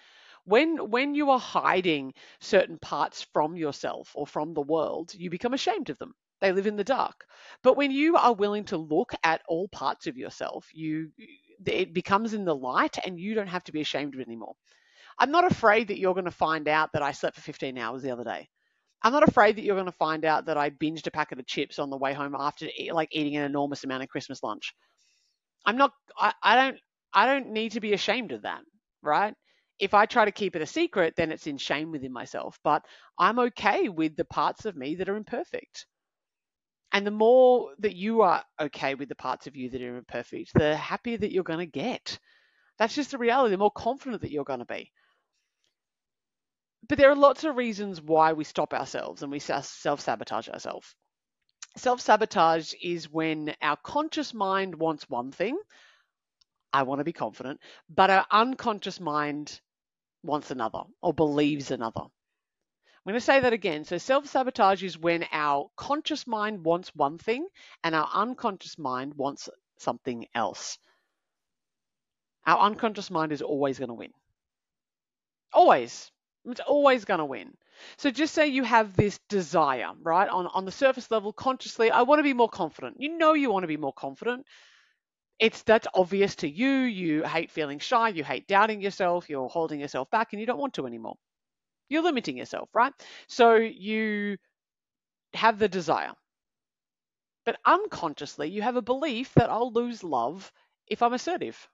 When 0.45 0.89
when 0.89 1.13
you 1.13 1.29
are 1.31 1.39
hiding 1.39 2.13
certain 2.39 2.79
parts 2.79 3.27
from 3.33 3.55
yourself 3.55 4.11
or 4.15 4.25
from 4.25 4.53
the 4.53 4.61
world, 4.61 5.13
you 5.13 5.29
become 5.29 5.53
ashamed 5.53 5.89
of 5.89 5.99
them. 5.99 6.15
They 6.39 6.51
live 6.51 6.65
in 6.65 6.75
the 6.75 6.83
dark. 6.83 7.25
But 7.61 7.77
when 7.77 7.91
you 7.91 8.17
are 8.17 8.33
willing 8.33 8.65
to 8.65 8.77
look 8.77 9.13
at 9.23 9.43
all 9.47 9.67
parts 9.67 10.07
of 10.07 10.17
yourself, 10.17 10.67
you 10.73 11.11
it 11.65 11.93
becomes 11.93 12.33
in 12.33 12.45
the 12.45 12.55
light 12.55 12.97
and 13.05 13.19
you 13.19 13.35
don't 13.35 13.47
have 13.47 13.63
to 13.65 13.71
be 13.71 13.81
ashamed 13.81 14.15
of 14.15 14.21
it 14.21 14.27
anymore. 14.27 14.55
I'm 15.19 15.31
not 15.31 15.51
afraid 15.51 15.89
that 15.89 15.99
you're 15.99 16.15
going 16.15 16.25
to 16.25 16.31
find 16.31 16.67
out 16.67 16.93
that 16.93 17.03
I 17.03 17.11
slept 17.11 17.35
for 17.35 17.41
15 17.43 17.77
hours 17.77 18.01
the 18.01 18.11
other 18.11 18.23
day. 18.23 18.49
I'm 19.03 19.13
not 19.13 19.27
afraid 19.27 19.55
that 19.55 19.63
you're 19.63 19.75
going 19.75 19.85
to 19.85 19.91
find 19.91 20.25
out 20.25 20.45
that 20.45 20.57
I 20.57 20.69
binged 20.71 21.07
a 21.07 21.11
packet 21.11 21.39
of 21.39 21.47
chips 21.47 21.79
on 21.79 21.89
the 21.89 21.97
way 21.97 22.13
home 22.13 22.35
after 22.37 22.67
like 22.91 23.09
eating 23.11 23.35
an 23.37 23.43
enormous 23.43 23.83
amount 23.83 24.03
of 24.03 24.09
Christmas 24.09 24.43
lunch. 24.43 24.73
I'm 25.65 25.77
not 25.77 25.93
I, 26.17 26.33
I 26.43 26.55
don't 26.55 26.79
I 27.13 27.25
don't 27.25 27.51
need 27.51 27.73
to 27.73 27.79
be 27.81 27.93
ashamed 27.93 28.31
of 28.31 28.43
that, 28.43 28.61
right? 29.01 29.33
If 29.79 29.93
I 29.93 30.05
try 30.05 30.25
to 30.25 30.31
keep 30.31 30.55
it 30.55 30.61
a 30.61 30.67
secret, 30.67 31.15
then 31.15 31.31
it's 31.31 31.47
in 31.47 31.57
shame 31.57 31.91
within 31.91 32.13
myself. 32.13 32.59
But 32.63 32.85
I'm 33.17 33.39
okay 33.39 33.89
with 33.89 34.15
the 34.15 34.25
parts 34.25 34.65
of 34.65 34.75
me 34.75 34.95
that 34.95 35.09
are 35.09 35.15
imperfect. 35.15 35.85
And 36.91 37.07
the 37.07 37.11
more 37.11 37.73
that 37.79 37.95
you 37.95 38.21
are 38.21 38.43
okay 38.59 38.95
with 38.95 39.09
the 39.09 39.15
parts 39.15 39.47
of 39.47 39.55
you 39.55 39.69
that 39.69 39.81
are 39.81 39.97
imperfect, 39.97 40.53
the 40.53 40.75
happier 40.75 41.17
that 41.17 41.31
you're 41.31 41.43
going 41.43 41.59
to 41.59 41.65
get. 41.65 42.19
That's 42.77 42.95
just 42.95 43.11
the 43.11 43.17
reality, 43.17 43.51
the 43.51 43.57
more 43.57 43.71
confident 43.71 44.21
that 44.21 44.31
you're 44.31 44.43
going 44.43 44.59
to 44.59 44.65
be. 44.65 44.91
But 46.87 46.97
there 46.97 47.09
are 47.11 47.15
lots 47.15 47.43
of 47.43 47.55
reasons 47.55 48.01
why 48.01 48.33
we 48.33 48.43
stop 48.43 48.73
ourselves 48.73 49.23
and 49.23 49.31
we 49.31 49.39
self 49.39 50.01
sabotage 50.01 50.49
ourselves. 50.49 50.95
Self 51.77 52.01
sabotage 52.01 52.73
is 52.81 53.09
when 53.09 53.55
our 53.61 53.77
conscious 53.77 54.33
mind 54.33 54.75
wants 54.75 55.09
one 55.09 55.31
thing, 55.31 55.57
I 56.73 56.83
want 56.83 56.99
to 56.99 57.05
be 57.05 57.13
confident, 57.13 57.61
but 57.89 58.09
our 58.09 58.25
unconscious 58.29 58.99
mind 58.99 59.61
wants 60.23 60.51
another 60.51 60.83
or 61.01 61.13
believes 61.13 61.71
another. 61.71 62.01
I'm 62.01 63.09
going 63.09 63.15
to 63.15 63.21
say 63.21 63.39
that 63.39 63.53
again. 63.53 63.83
So, 63.85 63.97
self 63.97 64.27
sabotage 64.27 64.83
is 64.83 64.97
when 64.97 65.25
our 65.31 65.71
conscious 65.75 66.27
mind 66.27 66.63
wants 66.63 66.93
one 66.95 67.17
thing 67.17 67.47
and 67.83 67.95
our 67.95 68.07
unconscious 68.13 68.77
mind 68.77 69.15
wants 69.15 69.49
something 69.77 70.27
else. 70.35 70.77
Our 72.45 72.59
unconscious 72.59 73.09
mind 73.09 73.31
is 73.31 73.41
always 73.41 73.79
going 73.79 73.89
to 73.89 73.95
win. 73.95 74.13
Always. 75.53 76.11
It's 76.45 76.59
always 76.59 77.05
going 77.05 77.19
to 77.19 77.25
win. 77.25 77.55
So 77.97 78.11
just 78.11 78.33
say 78.33 78.47
you 78.47 78.63
have 78.63 78.95
this 78.95 79.19
desire, 79.29 79.91
right? 80.01 80.29
On, 80.29 80.47
on 80.47 80.65
the 80.65 80.71
surface 80.71 81.09
level, 81.11 81.33
consciously, 81.33 81.91
I 81.91 82.03
want 82.03 82.19
to 82.19 82.23
be 82.23 82.33
more 82.33 82.49
confident. 82.49 82.97
You 82.99 83.17
know 83.17 83.33
you 83.33 83.51
want 83.51 83.63
to 83.63 83.67
be 83.67 83.77
more 83.77 83.93
confident. 83.93 84.45
It's 85.39 85.63
that's 85.63 85.87
obvious 85.93 86.35
to 86.37 86.49
you. 86.49 86.69
You 86.69 87.23
hate 87.23 87.51
feeling 87.51 87.79
shy. 87.79 88.09
You 88.09 88.23
hate 88.23 88.47
doubting 88.47 88.81
yourself. 88.81 89.29
You're 89.29 89.49
holding 89.49 89.79
yourself 89.81 90.09
back 90.11 90.33
and 90.33 90.39
you 90.39 90.45
don't 90.47 90.59
want 90.59 90.75
to 90.75 90.87
anymore. 90.87 91.17
You're 91.89 92.03
limiting 92.03 92.37
yourself, 92.37 92.69
right? 92.73 92.93
So 93.27 93.55
you 93.55 94.37
have 95.33 95.59
the 95.59 95.69
desire. 95.69 96.13
But 97.45 97.59
unconsciously, 97.65 98.49
you 98.49 98.63
have 98.63 98.75
a 98.77 98.81
belief 98.81 99.35
that 99.35 99.51
I'll 99.51 99.71
lose 99.71 100.03
love 100.03 100.51
if 100.87 101.03
I'm 101.03 101.13
assertive. 101.13 101.69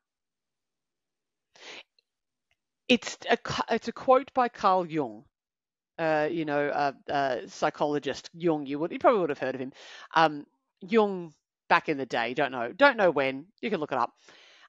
It's 2.90 3.18
a, 3.30 3.38
it's 3.70 3.88
a 3.88 3.94
quote 3.94 4.34
by 4.34 4.50
Carl 4.50 4.86
Jung, 4.86 5.24
uh, 6.00 6.28
you 6.32 6.46
know, 6.46 6.70
a, 6.74 6.96
a, 7.14 7.48
psychologist, 7.48 8.30
Jung. 8.34 8.66
You 8.66 8.80
would, 8.80 8.92
you 8.92 9.00
probably 9.00 9.22
would 9.22 9.30
have 9.30 9.40
heard 9.40 9.56
of 9.56 9.62
him. 9.62 9.74
Um, 10.16 10.46
Jung, 10.82 11.34
back 11.70 11.90
in 11.90 11.98
the 11.98 12.06
day, 12.06 12.34
don't 12.34 12.52
know, 12.52 12.72
don't 12.72 12.98
know 12.98 13.12
when. 13.12 13.48
You 13.62 13.70
can 13.70 13.80
look 13.80 13.92
it 13.92 13.98
up. 13.98 14.14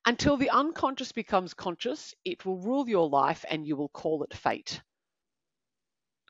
Until 0.07 0.37
the 0.37 0.51
unconscious 0.51 1.13
becomes 1.13 1.55
conscious, 1.55 2.15
it 2.25 2.45
will 2.47 2.59
rule 2.59 2.89
your 2.89 3.09
life, 3.09 3.45
and 3.49 3.67
you 3.67 3.77
will 3.77 3.89
call 3.89 4.23
it 4.23 4.35
fate. 4.35 4.81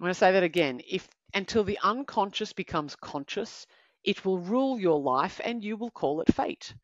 I'm 0.01 0.05
going 0.05 0.11
to 0.11 0.19
say 0.19 0.33
that 0.33 0.43
again. 0.43 0.81
If 0.89 1.09
until 1.35 1.65
the 1.65 1.79
unconscious 1.83 2.53
becomes 2.53 2.97
conscious, 2.97 3.67
it 4.05 4.25
will 4.25 4.39
rule 4.39 4.79
your 4.79 5.01
life 5.01 5.41
and 5.45 5.63
you 5.63 5.77
will 5.77 5.91
call 5.91 6.21
it 6.21 6.33
fate. 6.33 6.75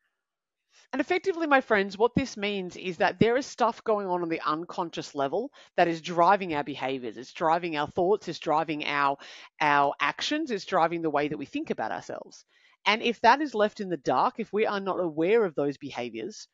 And 0.95 1.01
effectively, 1.01 1.45
my 1.45 1.59
friends, 1.59 1.97
what 1.97 2.15
this 2.15 2.37
means 2.37 2.77
is 2.77 2.99
that 2.99 3.19
there 3.19 3.35
is 3.35 3.45
stuff 3.45 3.83
going 3.83 4.07
on 4.07 4.21
on 4.21 4.29
the 4.29 4.39
unconscious 4.39 5.13
level 5.13 5.51
that 5.75 5.89
is 5.89 5.99
driving 5.99 6.53
our 6.53 6.63
behaviors. 6.63 7.17
It's 7.17 7.33
driving 7.33 7.75
our 7.75 7.85
thoughts, 7.85 8.29
it's 8.29 8.39
driving 8.39 8.85
our 8.85 9.17
our 9.59 9.93
actions, 9.99 10.51
it's 10.51 10.63
driving 10.63 11.01
the 11.01 11.09
way 11.09 11.27
that 11.27 11.37
we 11.37 11.45
think 11.45 11.69
about 11.69 11.91
ourselves. 11.91 12.45
And 12.85 13.01
if 13.01 13.19
that 13.23 13.41
is 13.41 13.53
left 13.53 13.81
in 13.81 13.89
the 13.89 13.97
dark, 13.97 14.35
if 14.37 14.53
we 14.53 14.67
are 14.67 14.79
not 14.79 15.01
aware 15.01 15.43
of 15.43 15.53
those 15.53 15.75
behaviors 15.75 16.47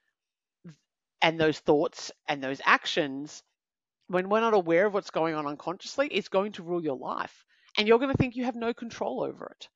and 1.22 1.40
those 1.40 1.60
thoughts 1.60 2.12
and 2.28 2.44
those 2.44 2.62
actions, 2.66 3.44
when 4.08 4.28
we're 4.28 4.42
not 4.42 4.56
aware 4.56 4.88
of 4.88 4.96
what's 4.96 5.12
going 5.12 5.36
on 5.36 5.46
unconsciously, 5.46 6.08
it's 6.08 6.30
going 6.30 6.54
to 6.54 6.64
rule 6.64 6.84
your 6.84 6.98
life. 6.98 7.46
And 7.78 7.88
you're 7.88 8.00
going 8.00 8.12
to 8.12 8.18
think 8.18 8.36
you 8.36 8.46
have 8.46 8.56
no 8.56 8.74
control 8.74 9.22
over 9.22 9.56
it. 9.56 9.70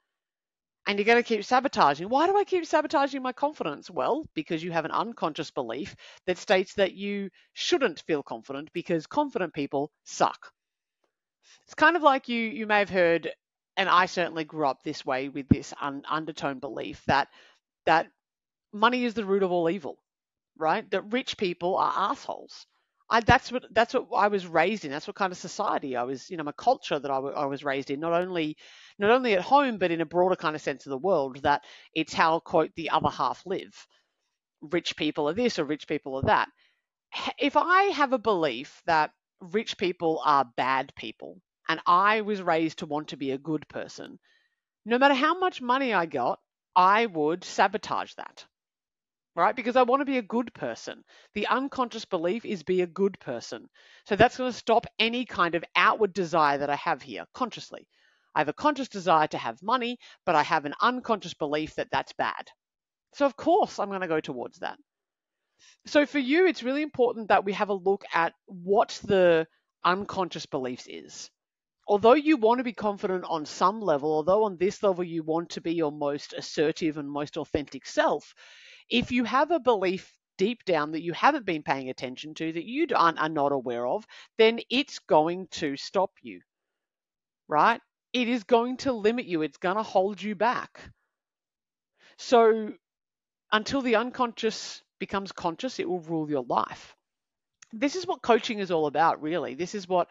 And 0.88 0.98
you're 0.98 1.06
going 1.06 1.22
to 1.22 1.28
keep 1.28 1.44
sabotaging. 1.44 2.10
Why 2.10 2.26
do 2.28 2.36
I 2.38 2.44
keep 2.44 2.66
sabotaging 2.66 3.22
my 3.22 3.34
confidence? 3.34 3.90
Well, 3.92 4.26
because 4.34 4.64
you 4.64 4.72
have 4.72 4.86
an 4.86 4.92
unconscious 4.92 5.52
belief 5.52 5.96
that 6.26 6.38
states 6.40 6.74
that 6.76 6.94
you 6.94 7.30
shouldn't 7.54 8.02
feel 8.02 8.24
confident 8.24 8.72
because 8.74 9.06
confident 9.08 9.54
people 9.54 9.92
suck. 10.06 10.52
It's 11.64 11.76
kind 11.76 11.96
of 11.96 12.02
like 12.02 12.28
you 12.30 12.40
you 12.42 12.66
may 12.66 12.80
have 12.80 12.90
heard, 12.90 13.32
and 13.78 13.90
I 13.90 14.06
certainly 14.08 14.46
grew 14.46 14.68
up 14.68 14.82
this 14.84 15.06
way 15.06 15.30
with 15.30 15.48
this 15.50 15.74
un- 15.80 16.04
undertone 16.08 16.60
belief 16.60 17.04
that 17.06 17.30
that 17.86 18.12
money 18.74 19.06
is 19.06 19.14
the 19.16 19.26
root 19.26 19.44
of 19.44 19.52
all 19.52 19.70
evil, 19.70 20.00
right? 20.58 20.90
That 20.92 21.14
rich 21.14 21.38
people 21.38 21.78
are 21.78 22.12
assholes 22.12 22.68
I, 23.10 23.20
that's 23.22 23.52
what 23.52 23.66
that's 23.72 23.94
what 23.94 24.08
I 24.16 24.28
was 24.28 24.48
raised 24.48 24.86
in. 24.86 24.92
That's 24.92 25.08
what 25.08 25.16
kind 25.16 25.32
of 25.32 25.38
society 25.38 25.96
I 25.96 26.04
was, 26.04 26.30
you 26.30 26.38
know, 26.38 26.44
my 26.44 26.52
culture 26.54 26.98
that 27.00 27.12
I, 27.12 27.16
w- 27.16 27.36
I 27.36 27.46
was 27.46 27.64
raised 27.64 27.92
in. 27.92 28.00
Not 28.00 28.14
only 28.14 28.58
not 29.00 29.12
only 29.12 29.34
at 29.34 29.42
home, 29.42 29.78
but 29.78 29.92
in 29.92 30.02
a 30.02 30.06
broader 30.06 30.36
kind 30.36 30.56
of 30.56 30.62
sense 30.62 30.86
of 30.86 30.90
the 30.92 30.98
world. 30.98 31.42
That 31.44 31.64
it's 31.94 32.14
how 32.14 32.40
quote 32.40 32.72
the 32.76 32.90
other 32.92 33.10
half 33.10 33.46
live. 33.46 33.88
Rich 34.62 34.98
people 34.98 35.30
are 35.30 35.34
this 35.34 35.60
or 35.60 35.66
rich 35.66 35.88
people 35.88 36.16
are 36.18 36.24
that. 36.24 36.50
If 37.40 37.58
I 37.58 37.84
have 37.86 38.14
a 38.14 38.20
belief 38.20 38.82
that 38.86 39.12
rich 39.40 39.78
people 39.78 40.22
are 40.26 40.46
bad 40.58 40.94
people, 40.96 41.42
and 41.68 41.82
I 41.88 42.22
was 42.22 42.42
raised 42.42 42.80
to 42.80 42.86
want 42.88 43.10
to 43.10 43.18
be 43.18 43.32
a 43.32 43.38
good 43.38 43.68
person, 43.70 44.20
no 44.86 44.98
matter 45.00 45.16
how 45.16 45.38
much 45.40 45.62
money 45.62 45.94
I 45.94 46.06
got, 46.08 46.40
I 46.76 47.06
would 47.08 47.44
sabotage 47.44 48.14
that 48.16 48.46
right? 49.36 49.56
Because 49.56 49.76
I 49.76 49.84
want 49.84 50.02
to 50.02 50.06
be 50.06 50.18
a 50.18 50.24
good 50.24 50.54
person. 50.54 51.04
The 51.34 51.48
unconscious 51.48 52.06
belief 52.06 52.46
is 52.46 52.64
be 52.64 52.82
a 52.82 52.88
good 52.88 53.20
person. 53.20 53.68
So 54.08 54.16
that's 54.16 54.38
going 54.38 54.52
to 54.52 54.58
stop 54.58 54.86
any 54.98 55.26
kind 55.26 55.56
of 55.56 55.64
outward 55.76 56.14
desire 56.14 56.58
that 56.60 56.70
I 56.70 56.76
have 56.76 57.02
here 57.02 57.26
consciously. 57.34 57.88
I 58.34 58.40
have 58.40 58.50
a 58.50 58.54
conscious 58.54 58.90
desire 58.90 59.28
to 59.28 59.38
have 59.38 59.62
money, 59.62 59.98
but 60.26 60.36
I 60.36 60.44
have 60.44 60.66
an 60.66 60.74
unconscious 60.82 61.34
belief 61.34 61.76
that 61.76 61.90
that's 61.92 62.14
bad. 62.14 62.48
So, 63.14 63.26
of 63.26 63.38
course, 63.38 63.80
I'm 63.80 63.90
going 63.90 64.02
to 64.02 64.08
go 64.08 64.20
towards 64.20 64.60
that. 64.60 64.78
So, 65.86 66.06
for 66.06 66.20
you, 66.20 66.46
it's 66.46 66.64
really 66.64 66.82
important 66.82 67.30
that 67.30 67.46
we 67.46 67.54
have 67.54 67.70
a 67.70 67.74
look 67.74 68.04
at 68.14 68.34
what 68.46 69.00
the 69.06 69.48
unconscious 69.86 70.46
beliefs 70.46 70.88
is. 70.90 71.30
Although 71.88 72.16
you 72.16 72.36
want 72.36 72.58
to 72.58 72.64
be 72.64 72.74
confident 72.74 73.26
on 73.26 73.46
some 73.46 73.80
level, 73.80 74.12
although 74.12 74.46
on 74.46 74.58
this 74.58 74.82
level 74.82 75.04
you 75.04 75.24
want 75.24 75.52
to 75.52 75.62
be 75.62 75.74
your 75.74 75.92
most 75.92 76.34
assertive 76.34 76.98
and 76.98 77.10
most 77.10 77.38
authentic 77.38 77.86
self, 77.86 78.34
if 78.90 79.12
you 79.12 79.24
have 79.24 79.52
a 79.52 79.60
belief 79.60 80.12
deep 80.38 80.64
down 80.66 80.92
that 80.92 81.02
you 81.02 81.14
haven't 81.14 81.46
been 81.46 81.64
paying 81.64 81.90
attention 81.90 82.34
to, 82.36 82.52
that 82.52 82.66
you 82.66 82.88
are, 82.96 83.14
are 83.18 83.30
not 83.30 83.52
aware 83.52 83.86
of, 83.88 84.06
then 84.38 84.60
it's 84.70 85.00
going 85.00 85.48
to 85.52 85.78
stop 85.78 86.12
you, 86.22 86.42
right? 87.48 87.82
It 88.14 88.28
is 88.28 88.44
going 88.44 88.78
to 88.78 88.94
limit 88.94 89.26
you, 89.26 89.42
it's 89.42 89.58
going 89.58 89.78
to 89.78 89.84
hold 89.84 90.22
you 90.22 90.36
back. 90.36 90.80
So 92.18 92.74
until 93.52 93.82
the 93.82 93.96
unconscious 93.96 94.82
becomes 95.00 95.32
conscious, 95.32 95.80
it 95.80 95.88
will 95.88 96.02
rule 96.02 96.30
your 96.30 96.44
life. 96.44 96.96
This 97.74 97.96
is 97.96 98.08
what 98.08 98.22
coaching 98.22 98.60
is 98.60 98.72
all 98.72 98.88
about, 98.88 99.22
really. 99.22 99.56
This 99.56 99.76
is 99.76 99.88
what 99.88 100.08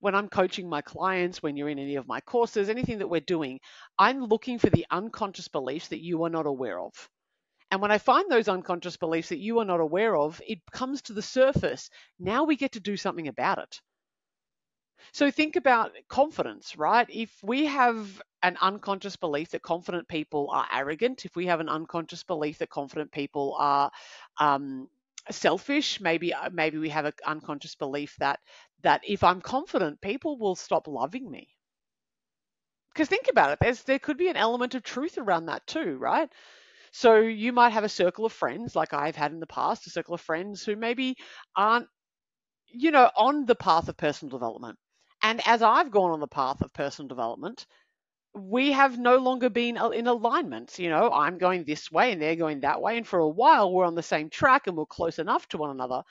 when 0.00 0.14
I'm 0.14 0.28
coaching 0.28 0.68
my 0.68 0.82
clients, 0.82 1.42
when 1.42 1.56
you're 1.56 1.70
in 1.70 1.78
any 1.78 1.96
of 1.96 2.06
my 2.06 2.20
courses, 2.20 2.68
anything 2.68 2.98
that 2.98 3.08
we're 3.08 3.20
doing, 3.20 3.60
I'm 3.98 4.24
looking 4.24 4.58
for 4.58 4.68
the 4.68 4.86
unconscious 4.90 5.48
beliefs 5.48 5.88
that 5.88 6.02
you 6.02 6.22
are 6.24 6.30
not 6.30 6.46
aware 6.46 6.78
of. 6.78 6.92
And 7.76 7.82
when 7.82 7.92
I 7.92 7.98
find 7.98 8.30
those 8.30 8.48
unconscious 8.48 8.96
beliefs 8.96 9.28
that 9.28 9.36
you 9.36 9.58
are 9.58 9.64
not 9.66 9.80
aware 9.80 10.16
of, 10.16 10.40
it 10.46 10.60
comes 10.72 11.02
to 11.02 11.12
the 11.12 11.20
surface. 11.20 11.90
Now 12.18 12.44
we 12.44 12.56
get 12.56 12.72
to 12.72 12.80
do 12.80 12.96
something 12.96 13.28
about 13.28 13.58
it. 13.58 13.82
So 15.12 15.30
think 15.30 15.56
about 15.56 15.92
confidence, 16.08 16.74
right? 16.78 17.06
If 17.10 17.38
we 17.42 17.66
have 17.66 18.22
an 18.42 18.56
unconscious 18.62 19.16
belief 19.16 19.50
that 19.50 19.60
confident 19.60 20.08
people 20.08 20.48
are 20.52 20.66
arrogant, 20.72 21.26
if 21.26 21.36
we 21.36 21.44
have 21.48 21.60
an 21.60 21.68
unconscious 21.68 22.22
belief 22.22 22.56
that 22.60 22.70
confident 22.70 23.12
people 23.12 23.54
are 23.58 23.90
um, 24.38 24.88
selfish, 25.30 26.00
maybe 26.00 26.32
uh, 26.32 26.48
maybe 26.48 26.78
we 26.78 26.88
have 26.88 27.04
an 27.04 27.12
unconscious 27.26 27.74
belief 27.74 28.16
that 28.20 28.40
that 28.84 29.02
if 29.06 29.22
I'm 29.22 29.42
confident, 29.42 30.00
people 30.00 30.38
will 30.38 30.56
stop 30.56 30.88
loving 30.88 31.30
me. 31.30 31.50
Because 32.94 33.10
think 33.10 33.28
about 33.28 33.58
it, 33.60 33.82
there 33.84 33.98
could 33.98 34.16
be 34.16 34.28
an 34.30 34.36
element 34.38 34.74
of 34.74 34.82
truth 34.82 35.18
around 35.18 35.44
that 35.46 35.66
too, 35.66 35.98
right? 35.98 36.32
So 36.96 37.16
you 37.18 37.52
might 37.52 37.70
have 37.74 37.84
a 37.84 37.90
circle 37.90 38.24
of 38.24 38.32
friends, 38.32 38.74
like 38.74 38.94
I've 38.94 39.16
had 39.16 39.32
in 39.32 39.40
the 39.40 39.46
past, 39.46 39.86
a 39.86 39.90
circle 39.90 40.14
of 40.14 40.20
friends 40.22 40.64
who 40.64 40.76
maybe 40.76 41.16
aren't 41.54 41.88
you 42.68 42.90
know, 42.90 43.10
on 43.16 43.46
the 43.46 43.54
path 43.54 43.88
of 43.88 43.96
personal 43.96 44.30
development. 44.30 44.78
And 45.22 45.40
as 45.46 45.62
I've 45.62 45.90
gone 45.90 46.12
on 46.12 46.20
the 46.20 46.28
path 46.28 46.62
of 46.62 46.72
personal 46.72 47.08
development, 47.08 47.66
we 48.34 48.72
have 48.72 48.98
no 48.98 49.16
longer 49.18 49.50
been 49.50 49.78
in 49.94 50.06
alignment. 50.06 50.78
You 50.78 50.90
know, 50.90 51.10
I'm 51.10 51.38
going 51.38 51.64
this 51.64 51.90
way 51.92 52.12
and 52.12 52.22
they're 52.22 52.36
going 52.36 52.60
that 52.60 52.80
way. 52.82 52.96
And 52.96 53.06
for 53.06 53.18
a 53.18 53.28
while, 53.28 53.72
we're 53.72 53.86
on 53.86 53.94
the 53.94 54.02
same 54.02 54.30
track 54.30 54.66
and 54.66 54.76
we're 54.76 54.86
close 54.86 55.18
enough 55.18 55.48
to 55.48 55.58
one 55.58 55.70
another. 55.70 56.02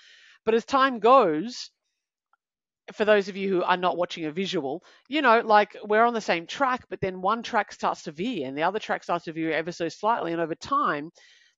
But 0.46 0.56
as 0.56 0.66
time 0.66 1.00
goes, 1.00 1.72
for 2.94 3.06
those 3.06 3.30
of 3.30 3.38
you 3.38 3.50
who 3.50 3.64
are 3.64 3.78
not 3.78 3.98
watching 3.98 4.26
a 4.26 4.32
visual, 4.32 4.84
you 5.08 5.22
know, 5.22 5.42
like 5.42 5.76
we're 5.84 6.06
on 6.06 6.14
the 6.14 6.22
same 6.22 6.46
track, 6.46 6.86
but 6.90 7.02
then 7.02 7.22
one 7.22 7.42
track 7.42 7.72
starts 7.72 8.04
to 8.04 8.12
veer 8.12 8.48
and 8.48 8.58
the 8.58 8.64
other 8.64 8.80
track 8.80 9.04
starts 9.04 9.26
to 9.26 9.34
veer 9.34 9.52
ever 9.52 9.72
so 9.72 9.90
slightly. 9.90 10.32
And 10.32 10.42
over 10.42 10.56
time, 10.56 11.12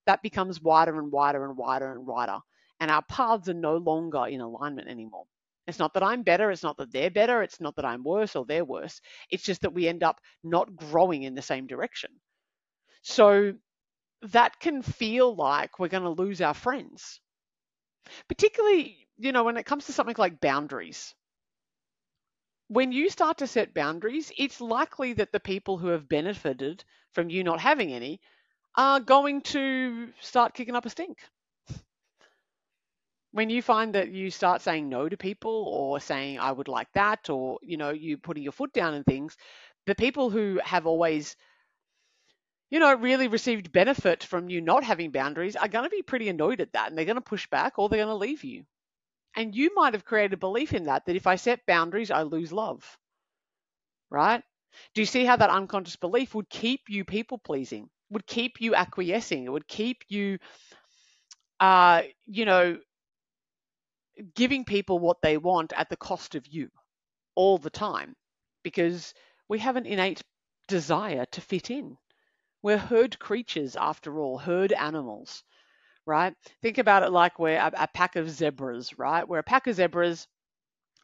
that 0.06 0.22
becomes 0.22 0.62
wider 0.62 0.98
and 0.98 1.12
wider 1.12 1.46
and 1.46 1.58
wider 1.58 1.92
and 1.92 2.06
wider. 2.06 2.40
And 2.80 2.90
our 2.90 3.02
paths 3.04 3.50
are 3.50 3.54
no 3.54 3.78
longer 3.78 4.26
in 4.28 4.40
alignment 4.40 4.88
anymore. 4.88 5.26
It's 5.68 5.80
not 5.80 5.94
that 5.96 6.04
I'm 6.04 6.24
better. 6.24 6.50
It's 6.50 6.64
not 6.64 6.78
that 6.78 6.94
they're 6.94 7.12
better. 7.12 7.44
It's 7.44 7.60
not 7.60 7.76
that 7.76 7.86
I'm 7.86 8.04
worse 8.04 8.36
or 8.36 8.46
they're 8.46 8.64
worse. 8.64 9.02
It's 9.30 9.44
just 9.44 9.62
that 9.62 9.74
we 9.74 9.88
end 9.88 10.04
up 10.04 10.22
not 10.44 10.76
growing 10.78 11.24
in 11.24 11.36
the 11.36 11.42
same 11.42 11.68
direction. 11.68 12.12
So 13.02 13.54
that 14.22 14.60
can 14.60 14.82
feel 14.82 15.36
like 15.36 15.78
we're 15.78 15.90
going 15.90 16.04
to 16.04 16.22
lose 16.22 16.42
our 16.42 16.54
friends. 16.54 17.20
Particularly, 18.30 19.07
you 19.18 19.32
know, 19.32 19.44
when 19.44 19.58
it 19.58 19.66
comes 19.66 19.86
to 19.86 19.94
something 19.94 20.16
like 20.18 20.40
boundaries. 20.42 21.14
When 22.70 22.92
you 22.92 23.10
start 23.10 23.38
to 23.40 23.48
set 23.48 23.74
boundaries, 23.74 24.32
it's 24.38 24.62
likely 24.62 25.14
that 25.14 25.32
the 25.32 25.40
people 25.40 25.78
who 25.78 25.88
have 25.88 26.10
benefited 26.10 26.84
from 27.14 27.30
you 27.30 27.44
not 27.44 27.60
having 27.60 27.94
any 27.94 28.20
are 28.76 29.00
going 29.00 29.42
to 29.42 30.14
start 30.22 30.54
kicking 30.54 30.76
up 30.76 30.86
a 30.86 30.90
stink 30.90 31.20
when 33.32 33.50
you 33.50 33.62
find 33.62 33.94
that 33.96 34.10
you 34.12 34.32
start 34.32 34.62
saying 34.62 34.90
no 34.90 35.08
to 35.08 35.18
people 35.18 35.66
or 35.68 36.00
saying 36.00 36.40
I 36.40 36.52
would 36.52 36.68
like 36.68 36.92
that 36.94 37.30
or 37.30 37.60
you 37.62 37.78
know 37.78 37.92
you 37.92 38.18
putting 38.18 38.44
your 38.44 38.52
foot 38.52 38.74
down 38.74 38.94
and 38.94 39.06
things 39.06 39.38
the 39.86 39.96
people 39.96 40.30
who 40.30 40.60
have 40.64 40.88
always 40.88 41.36
you 42.70 42.80
know 42.80 42.94
really 42.96 43.28
received 43.28 43.72
benefit 43.74 44.24
from 44.24 44.50
you 44.50 44.62
not 44.62 44.84
having 44.84 45.12
boundaries 45.12 45.56
are 45.58 45.68
going 45.68 45.84
to 45.84 45.90
be 45.90 46.02
pretty 46.02 46.30
annoyed 46.30 46.62
at 46.62 46.72
that 46.74 46.90
and 46.90 46.98
they're 46.98 47.06
going 47.06 47.16
to 47.16 47.22
push 47.22 47.48
back 47.50 47.78
or 47.78 47.90
they're 47.90 47.98
going 48.04 48.08
to 48.08 48.16
leave 48.16 48.44
you 48.44 48.64
and 49.38 49.56
you 49.56 49.72
might 49.76 49.94
have 49.94 50.06
created 50.06 50.34
a 50.34 50.38
belief 50.38 50.74
in 50.74 50.86
that 50.86 51.06
that 51.06 51.16
if 51.16 51.28
I 51.28 51.38
set 51.38 51.66
boundaries 51.66 52.12
I 52.12 52.24
lose 52.24 52.52
love 52.52 52.98
right? 54.10 54.44
Do 54.94 55.02
you 55.02 55.06
see 55.06 55.26
how 55.26 55.38
that 55.38 55.50
unconscious 55.50 55.96
belief 55.96 56.36
would 56.36 56.50
keep 56.50 56.82
you 56.90 57.06
people 57.06 57.38
pleasing 57.38 57.90
would 58.10 58.28
keep 58.28 58.62
you 58.62 58.76
acquiescing 58.76 59.46
it 59.46 59.52
would 59.52 59.68
keep 59.68 60.04
you 60.10 60.40
uh, 61.60 62.04
you 62.26 62.46
know, 62.46 62.78
giving 64.36 64.64
people 64.66 65.00
what 65.00 65.22
they 65.22 65.38
want 65.38 65.74
at 65.74 65.90
the 65.90 65.98
cost 65.98 66.36
of 66.36 66.48
you 66.48 66.70
all 67.36 67.58
the 67.58 67.70
time? 67.70 68.16
Because 68.64 69.14
we 69.50 69.60
have 69.60 69.76
an 69.76 69.86
innate 69.86 70.24
desire 70.68 71.26
to 71.28 71.42
fit 71.42 71.72
in. 71.72 71.98
We're 72.64 72.78
herd 72.78 73.20
creatures, 73.20 73.76
after 73.76 74.20
all, 74.20 74.38
herd 74.38 74.74
animals, 74.74 75.44
right? 76.08 76.34
Think 76.64 76.80
about 76.80 77.04
it 77.04 77.12
like 77.12 77.40
we're 77.40 77.58
a, 77.60 77.72
a 77.78 77.88
pack 77.94 78.16
of 78.16 78.30
zebras, 78.32 78.98
right? 78.98 79.28
We're 79.28 79.40
a 79.40 79.44
pack 79.44 79.68
of 79.68 79.76
zebras 79.76 80.28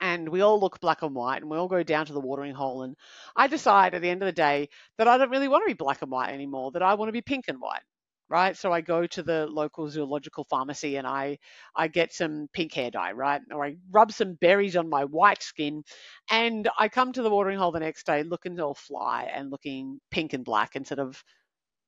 and 0.02 0.30
we 0.30 0.42
all 0.42 0.60
look 0.60 0.80
black 0.82 1.02
and 1.02 1.16
white 1.16 1.42
and 1.42 1.50
we 1.52 1.58
all 1.58 1.68
go 1.68 1.84
down 1.84 2.06
to 2.08 2.14
the 2.14 2.20
watering 2.20 2.56
hole. 2.56 2.84
And 2.84 2.96
I 3.36 3.48
decide 3.48 3.96
at 3.96 4.02
the 4.02 4.10
end 4.10 4.22
of 4.22 4.28
the 4.28 4.32
day 4.34 4.70
that 4.98 5.08
I 5.08 5.18
don't 5.18 5.30
really 5.32 5.48
want 5.48 5.64
to 5.64 5.68
be 5.68 5.74
black 5.74 6.02
and 6.02 6.12
white 6.12 6.34
anymore, 6.34 6.72
that 6.72 6.84
I 6.84 6.96
want 6.96 7.10
to 7.10 7.14
be 7.14 7.22
pink 7.22 7.46
and 7.48 7.60
white 7.62 7.82
right? 8.30 8.58
So 8.58 8.72
I 8.74 8.82
go 8.82 9.06
to 9.06 9.22
the 9.24 9.46
local 9.48 9.90
zoological 9.90 10.46
pharmacy 10.46 10.96
and 10.96 11.06
I 11.06 11.38
I 11.76 11.88
get 11.88 12.14
some 12.14 12.48
pink 12.54 12.74
hair 12.74 12.90
dye, 12.90 13.12
right? 13.12 13.42
Or 13.52 13.64
I 13.66 13.76
rub 13.92 14.12
some 14.12 14.34
berries 14.36 14.76
on 14.76 14.90
my 14.90 15.06
white 15.06 15.44
skin 15.44 15.84
and 16.32 16.68
I 16.80 16.90
come 16.90 17.14
to 17.14 17.22
the 17.22 17.30
watering 17.30 17.60
hole 17.60 17.72
the 17.72 17.80
next 17.82 18.06
day 18.06 18.24
looking 18.24 18.60
all 18.60 18.74
fly 18.76 19.30
and 19.34 19.52
looking 19.52 20.00
pink 20.10 20.34
and 20.34 20.44
black 20.46 20.76
instead 20.76 21.00
of 21.00 21.24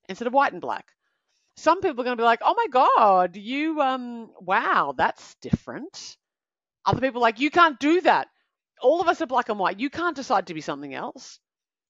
instead 0.10 0.28
of 0.28 0.34
white 0.34 0.54
and 0.54 0.62
black. 0.62 0.86
Some 1.58 1.82
people 1.82 2.02
are 2.02 2.06
going 2.06 2.18
to 2.18 2.22
be 2.22 2.26
like, 2.26 2.42
"Oh 2.44 2.54
my 2.56 2.68
god, 2.68 3.36
you 3.36 3.82
um 3.82 4.32
wow, 4.40 4.94
that's 4.98 5.36
different." 5.42 6.18
Other 6.86 7.02
people 7.02 7.22
like, 7.22 7.40
"You 7.40 7.52
can't 7.52 7.80
do 7.80 8.02
that." 8.02 8.30
All 8.82 9.02
of 9.02 9.08
us 9.10 9.22
are 9.22 9.28
black 9.28 9.50
and 9.50 9.60
white. 9.60 9.80
You 9.80 9.90
can't 9.90 10.16
decide 10.16 10.48
to 10.48 10.54
be 10.56 10.62
something 10.62 10.94
else. 10.94 11.40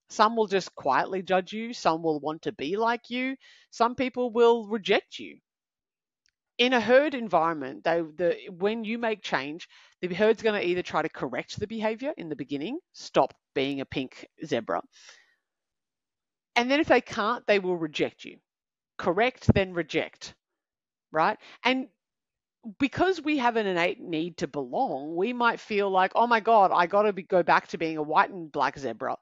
Some 0.10 0.36
will 0.36 0.48
just 0.48 0.76
quietly 0.76 1.24
judge 1.24 1.54
you. 1.54 1.74
Some 1.74 2.04
will 2.04 2.20
want 2.20 2.44
to 2.44 2.52
be 2.54 2.78
like 2.78 3.10
you. 3.10 3.38
Some 3.72 3.96
people 3.96 4.32
will 4.32 4.68
reject 4.68 5.20
you. 5.20 5.40
In 6.58 6.74
a 6.74 6.82
herd 6.82 7.14
environment, 7.16 7.86
they, 7.86 8.02
the, 8.02 8.38
when 8.50 8.84
you 8.84 8.98
make 8.98 9.22
change, 9.22 9.70
the 10.02 10.14
herd's 10.14 10.42
going 10.44 10.60
to 10.60 10.68
either 10.68 10.84
try 10.84 11.02
to 11.02 11.08
correct 11.10 11.58
the 11.60 11.68
behavior 11.68 12.14
in 12.18 12.28
the 12.28 12.36
beginning, 12.36 12.80
stop 12.92 13.34
being 13.54 13.80
a 13.80 13.86
pink 13.86 14.28
zebra. 14.46 14.82
And 16.58 16.70
then 16.70 16.82
if 16.82 16.88
they 16.90 17.00
can't, 17.00 17.48
they 17.48 17.60
will 17.60 17.78
reject 17.78 18.26
you. 18.26 18.40
Correct, 18.98 19.54
then 19.54 19.74
reject. 19.74 20.34
Right? 21.12 21.38
And 21.64 21.90
because 22.80 23.22
we 23.22 23.38
have 23.38 23.56
an 23.58 23.68
innate 23.68 24.00
need 24.02 24.38
to 24.38 24.48
belong, 24.48 25.16
we 25.16 25.34
might 25.34 25.60
feel 25.60 25.90
like, 25.90 26.12
oh 26.16 26.28
my 26.28 26.40
God, 26.40 26.72
I 26.74 26.88
got 26.88 27.04
to 27.04 27.14
go 27.14 27.44
back 27.44 27.68
to 27.70 27.78
being 27.78 27.98
a 27.98 28.04
white 28.04 28.30
and 28.32 28.52
black 28.52 28.78
zebra 28.80 29.18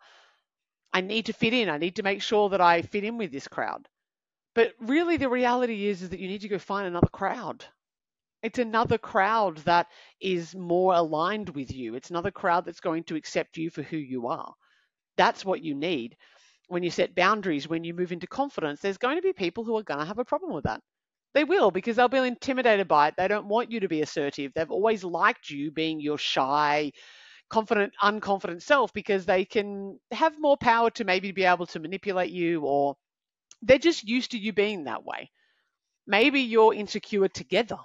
I 0.94 1.02
need 1.02 1.28
to 1.28 1.34
fit 1.34 1.54
in. 1.54 1.70
I 1.70 1.78
need 1.78 1.98
to 1.98 2.04
make 2.04 2.22
sure 2.22 2.50
that 2.50 2.62
I 2.62 2.82
fit 2.82 3.04
in 3.04 3.18
with 3.18 3.32
this 3.32 3.48
crowd. 3.48 3.88
But 4.56 4.74
really, 4.80 5.18
the 5.18 5.30
reality 5.30 5.88
is, 5.88 6.02
is 6.04 6.10
that 6.10 6.20
you 6.20 6.28
need 6.28 6.42
to 6.42 6.48
go 6.50 6.60
find 6.60 6.88
another 6.88 7.10
crowd. 7.10 7.66
It's 8.44 8.60
another 8.60 8.98
crowd 8.98 9.58
that 9.60 9.88
is 10.22 10.56
more 10.56 10.94
aligned 10.94 11.50
with 11.50 11.72
you. 11.74 11.96
It's 11.96 12.12
another 12.12 12.32
crowd 12.32 12.66
that's 12.66 12.80
going 12.82 13.06
to 13.06 13.16
accept 13.16 13.58
you 13.58 13.70
for 13.72 13.84
who 13.84 13.98
you 13.98 14.28
are. 14.28 14.54
That's 15.18 15.46
what 15.46 15.64
you 15.64 15.76
need. 15.76 16.18
When 16.74 16.84
you 16.84 16.90
set 16.90 17.16
boundaries, 17.16 17.68
when 17.68 17.84
you 17.84 17.94
move 17.94 18.12
into 18.12 18.28
confidence, 18.28 18.82
there's 18.82 18.98
going 18.98 19.16
to 19.18 19.22
be 19.22 19.32
people 19.32 19.64
who 19.64 19.78
are 19.78 19.84
going 19.84 20.00
to 20.00 20.06
have 20.06 20.20
a 20.20 20.26
problem 20.26 20.54
with 20.54 20.64
that. 20.66 20.82
They 21.34 21.44
will 21.44 21.72
because 21.72 21.96
they'll 21.96 22.08
be 22.08 22.18
intimidated 22.18 22.88
by 22.88 23.10
it. 23.10 23.16
They 23.18 23.28
don't 23.28 23.48
want 23.48 23.72
you 23.72 23.80
to 23.82 23.88
be 23.88 24.02
assertive. 24.02 24.52
They've 24.54 24.72
always 24.72 25.04
liked 25.04 25.50
you 25.50 25.72
being 25.72 26.00
your 26.00 26.18
shy, 26.18 26.92
confident, 27.50 27.94
unconfident 28.02 28.62
self 28.64 28.92
because 28.94 29.26
they 29.26 29.46
can 29.46 30.00
have 30.12 30.40
more 30.40 30.58
power 30.58 30.90
to 30.92 31.04
maybe 31.04 31.32
be 31.32 31.44
able 31.44 31.68
to 31.68 31.80
manipulate 31.80 32.32
you 32.32 32.62
or 32.62 32.96
they're 33.62 33.78
just 33.80 34.04
used 34.04 34.32
to 34.32 34.40
you 34.40 34.54
being 34.54 34.86
that 34.86 35.06
way. 35.06 35.32
Maybe 36.08 36.42
you're 36.42 36.74
insecure 36.74 37.28
together. 37.28 37.80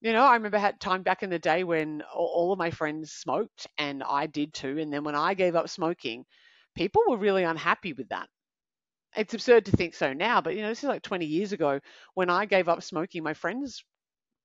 You 0.00 0.12
know, 0.12 0.24
I 0.24 0.34
remember 0.34 0.58
had 0.58 0.80
time 0.80 1.02
back 1.02 1.22
in 1.22 1.30
the 1.30 1.38
day 1.38 1.64
when 1.64 2.02
all 2.14 2.52
of 2.52 2.58
my 2.58 2.70
friends 2.70 3.12
smoked 3.12 3.66
and 3.78 4.02
I 4.02 4.26
did 4.26 4.52
too. 4.52 4.78
And 4.78 4.92
then 4.92 5.04
when 5.04 5.14
I 5.14 5.34
gave 5.34 5.54
up 5.54 5.68
smoking, 5.68 6.24
people 6.74 7.02
were 7.08 7.16
really 7.16 7.44
unhappy 7.44 7.92
with 7.92 8.08
that. 8.10 8.28
It's 9.16 9.34
absurd 9.34 9.66
to 9.66 9.72
think 9.72 9.94
so 9.94 10.12
now, 10.12 10.40
but 10.40 10.54
you 10.56 10.62
know, 10.62 10.68
this 10.68 10.82
is 10.82 10.88
like 10.88 11.02
20 11.02 11.26
years 11.26 11.52
ago 11.52 11.80
when 12.14 12.30
I 12.30 12.46
gave 12.46 12.68
up 12.68 12.82
smoking, 12.82 13.22
my 13.22 13.34
friends 13.34 13.84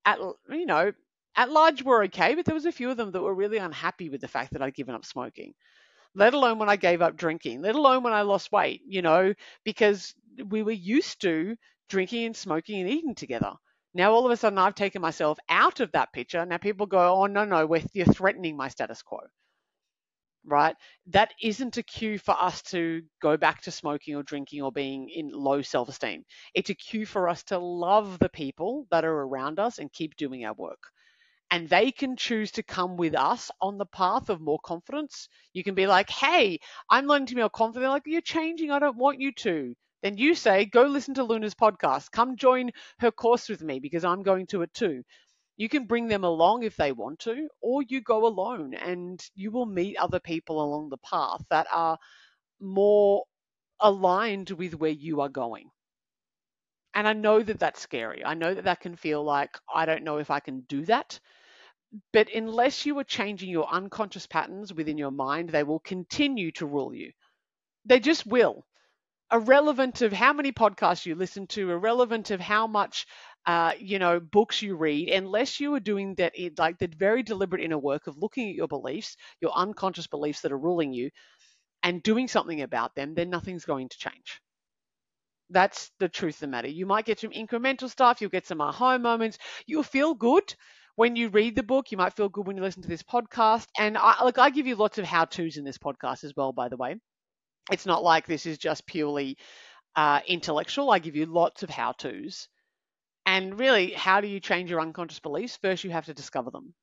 at 0.06 0.20
you 0.50 0.66
know 0.66 0.92
at 1.36 1.52
large 1.52 1.84
were 1.84 2.04
okay, 2.06 2.36
but 2.36 2.46
there 2.46 2.56
was 2.56 2.66
a 2.66 2.72
few 2.72 2.90
of 2.90 2.98
them 2.98 3.12
that 3.12 3.22
were 3.22 3.34
really 3.34 3.58
unhappy 3.58 4.10
with 4.10 4.22
the 4.22 4.28
fact 4.28 4.54
that 4.54 4.62
I'd 4.62 4.74
given 4.74 4.96
up 4.96 5.06
smoking. 5.06 5.54
Let 6.16 6.34
alone 6.34 6.60
when 6.60 6.70
I 6.70 6.78
gave 6.78 7.02
up 7.02 7.16
drinking, 7.18 7.62
let 7.62 7.76
alone 7.76 8.04
when 8.04 8.14
I 8.14 8.24
lost 8.24 8.52
weight, 8.52 8.82
you 8.88 9.02
know, 9.02 9.34
because 9.64 10.16
we 10.50 10.64
were 10.64 10.72
used 10.72 11.22
to 11.22 11.56
drinking 11.90 12.26
and 12.26 12.36
smoking 12.36 12.82
and 12.82 12.90
eating 12.90 13.16
together. 13.16 13.54
Now 13.94 14.14
all 14.14 14.26
of 14.26 14.32
a 14.32 14.38
sudden 14.38 14.60
I've 14.60 14.76
taken 14.76 15.02
myself 15.02 15.38
out 15.50 15.80
of 15.80 15.92
that 15.94 16.14
picture. 16.14 16.46
Now 16.46 16.58
people 16.58 16.88
go, 16.88 17.16
oh 17.16 17.28
no, 17.28 17.46
no, 17.46 17.76
you're 17.94 18.06
threatening 18.06 18.58
my 18.58 18.70
status 18.70 19.02
quo. 19.02 19.20
Right? 20.48 20.76
That 21.08 21.34
isn't 21.44 21.78
a 21.78 21.84
cue 21.84 22.18
for 22.18 22.32
us 22.42 22.64
to 22.72 23.04
go 23.22 23.38
back 23.38 23.62
to 23.64 23.72
smoking 23.72 24.16
or 24.16 24.24
drinking 24.24 24.64
or 24.64 24.72
being 24.72 25.10
in 25.10 25.30
low 25.30 25.62
self 25.62 25.90
esteem. 25.90 26.24
It's 26.56 26.70
a 26.72 26.76
cue 26.76 27.06
for 27.06 27.30
us 27.30 27.44
to 27.46 27.60
love 27.60 28.18
the 28.20 28.30
people 28.30 28.88
that 28.90 29.06
are 29.06 29.22
around 29.24 29.60
us 29.60 29.78
and 29.78 29.94
keep 29.94 30.16
doing 30.16 30.46
our 30.46 30.54
work 30.56 30.80
and 31.52 31.70
they 31.70 31.92
can 31.92 32.16
choose 32.16 32.52
to 32.52 32.64
come 32.64 32.98
with 32.98 33.16
us 33.16 33.52
on 33.62 33.78
the 33.78 33.86
path 33.86 34.30
of 34.30 34.42
more 34.42 34.60
confidence. 34.66 35.28
You 35.54 35.64
can 35.64 35.76
be 35.76 35.88
like, 35.88 36.10
hey, 36.10 36.60
I'm 36.90 37.06
learning 37.08 37.28
to 37.28 37.36
be 37.36 37.42
more 37.42 37.50
confident. 37.50 37.84
They're 37.84 37.90
like, 37.90 38.04
you're 38.06 38.22
changing. 38.22 38.72
I 38.72 38.80
don't 38.80 38.98
want 38.98 39.20
you 39.22 39.32
to. 39.34 39.74
Then 40.04 40.18
you 40.18 40.36
say, 40.36 40.66
go 40.66 40.84
listen 40.84 41.14
to 41.16 41.24
Luna's 41.24 41.56
podcast. 41.56 42.12
Come 42.12 42.36
join 42.38 42.72
her 43.00 43.12
course 43.12 43.50
with 43.50 43.62
me 43.62 43.80
because 43.80 44.06
I'm 44.06 44.24
going 44.24 44.48
to 44.48 44.62
it 44.62 44.74
too. 44.74 45.04
You 45.58 45.70
can 45.70 45.86
bring 45.86 46.08
them 46.08 46.24
along 46.24 46.64
if 46.64 46.76
they 46.78 46.92
want 46.92 47.20
to, 47.20 47.50
or 47.62 47.84
you 47.84 48.02
go 48.02 48.26
alone 48.28 48.74
and 48.76 49.24
you 49.36 49.52
will 49.52 49.66
meet 49.66 49.98
other 49.98 50.20
people 50.20 50.62
along 50.62 50.90
the 50.90 50.98
path 50.98 51.44
that 51.50 51.68
are 51.74 51.98
more 52.60 53.24
aligned 53.80 54.52
with 54.52 54.76
where 54.76 54.92
you 54.92 55.22
are 55.22 55.30
going. 55.30 55.70
And 56.94 57.08
I 57.08 57.14
know 57.14 57.42
that 57.44 57.60
that's 57.60 57.82
scary. 57.82 58.24
I 58.24 58.34
know 58.34 58.54
that 58.54 58.64
that 58.66 58.80
can 58.82 58.96
feel 58.96 59.24
like, 59.24 59.58
I 59.74 59.86
don't 59.86 60.04
know 60.04 60.18
if 60.18 60.32
I 60.32 60.40
can 60.40 60.62
do 60.62 60.86
that 60.86 61.20
but 62.12 62.30
unless 62.34 62.86
you 62.86 63.00
are 63.00 63.04
changing 63.06 63.50
your 63.50 63.68
unconscious 63.70 64.28
patterns 64.28 64.74
within 64.74 64.98
your 64.98 65.12
mind, 65.12 65.50
they 65.50 65.64
will 65.64 65.80
continue 65.80 66.52
to 66.52 66.66
rule 66.66 66.94
you. 66.94 67.14
They 67.86 68.00
just 68.00 68.26
will. 68.28 68.68
Irrelevant 69.32 70.02
of 70.02 70.14
how 70.14 70.34
many 70.34 70.52
podcasts 70.52 71.06
you 71.06 71.16
listen 71.16 71.48
to, 71.48 71.72
irrelevant 71.72 72.30
of 72.32 72.42
how 72.42 72.68
much 72.68 73.08
uh, 73.48 73.74
you 73.80 74.00
know, 74.00 74.20
books 74.20 74.62
you 74.62 74.76
read, 74.76 75.10
unless 75.10 75.60
you 75.60 75.74
are 75.76 75.80
doing 75.82 76.16
that, 76.16 76.34
like 76.60 76.78
the 76.80 76.88
very 76.88 77.24
deliberate 77.24 77.64
inner 77.64 77.80
work 77.80 78.08
of 78.08 78.18
looking 78.18 78.50
at 78.50 78.56
your 78.56 78.68
beliefs, 78.68 79.18
your 79.42 79.54
unconscious 79.54 80.08
beliefs 80.08 80.42
that 80.42 80.52
are 80.52 80.60
ruling 80.60 80.94
you, 80.94 81.10
and 81.84 82.04
doing 82.04 82.28
something 82.28 82.62
about 82.62 82.96
them, 82.96 83.16
then 83.16 83.30
nothing's 83.30 83.66
going 83.66 83.90
to 83.90 83.98
change. 83.98 84.42
That's 85.50 85.92
the 86.00 86.10
truth 86.10 86.36
of 86.36 86.40
the 86.42 86.48
matter. 86.48 86.68
You 86.68 86.86
might 86.86 87.06
get 87.06 87.20
some 87.20 87.32
incremental 87.32 87.90
stuff, 87.90 88.22
you'll 88.22 88.30
get 88.30 88.46
some 88.46 88.62
aha 88.62 88.98
moments, 88.98 89.38
you'll 89.66 89.84
feel 89.84 90.14
good 90.14 90.54
when 90.96 91.16
you 91.16 91.30
read 91.30 91.56
the 91.56 91.64
book, 91.64 91.92
you 91.92 91.98
might 91.98 92.14
feel 92.16 92.28
good 92.30 92.48
when 92.48 92.58
you 92.58 92.64
listen 92.64 92.82
to 92.82 92.90
this 92.90 93.04
podcast. 93.04 93.68
And 93.78 93.98
I, 93.98 94.24
like 94.24 94.40
I 94.40 94.50
give 94.50 94.68
you 94.68 94.76
lots 94.76 94.98
of 94.98 95.06
how 95.06 95.26
tos 95.26 95.58
in 95.58 95.64
this 95.64 95.78
podcast 95.78 96.24
as 96.24 96.34
well, 96.36 96.52
by 96.52 96.70
the 96.70 96.78
way. 96.78 96.96
It's 97.72 97.86
not 97.86 98.04
like 98.04 98.28
this 98.28 98.46
is 98.46 98.58
just 98.58 98.86
purely 98.88 99.38
uh, 99.96 100.22
intellectual. 100.28 100.92
I 100.92 101.00
give 101.00 101.16
you 101.16 101.26
lots 101.28 101.64
of 101.64 101.70
how 101.70 101.94
tos. 101.94 102.50
And 103.28 103.60
really, 103.60 103.92
how 103.92 104.22
do 104.22 104.28
you 104.28 104.40
change 104.40 104.70
your 104.70 104.80
unconscious 104.80 105.20
beliefs? 105.20 105.58
First, 105.62 105.84
you 105.84 105.92
have 105.92 106.06
to 106.06 106.14
discover 106.14 106.50
them. 106.50 106.74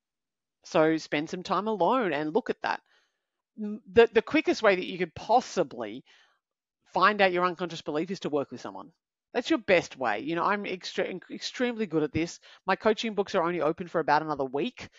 So 0.64 0.98
spend 0.98 1.30
some 1.30 1.42
time 1.42 1.68
alone 1.68 2.12
and 2.12 2.34
look 2.34 2.50
at 2.50 2.60
that. 2.62 2.82
The, 3.56 4.10
the 4.12 4.20
quickest 4.20 4.62
way 4.62 4.76
that 4.76 4.86
you 4.86 4.98
could 4.98 5.14
possibly 5.14 6.04
find 6.92 7.22
out 7.22 7.32
your 7.32 7.46
unconscious 7.46 7.80
belief 7.80 8.10
is 8.10 8.20
to 8.20 8.28
work 8.28 8.50
with 8.50 8.60
someone. 8.60 8.90
That's 9.32 9.48
your 9.48 9.58
best 9.58 9.96
way. 9.96 10.20
You 10.20 10.36
know, 10.36 10.44
I'm 10.44 10.64
extre- 10.64 11.18
extremely 11.30 11.86
good 11.86 12.02
at 12.02 12.12
this. 12.12 12.38
My 12.66 12.76
coaching 12.76 13.14
books 13.14 13.34
are 13.34 13.42
only 13.42 13.62
open 13.62 13.88
for 13.88 14.00
about 14.00 14.22
another 14.22 14.44
week, 14.44 14.90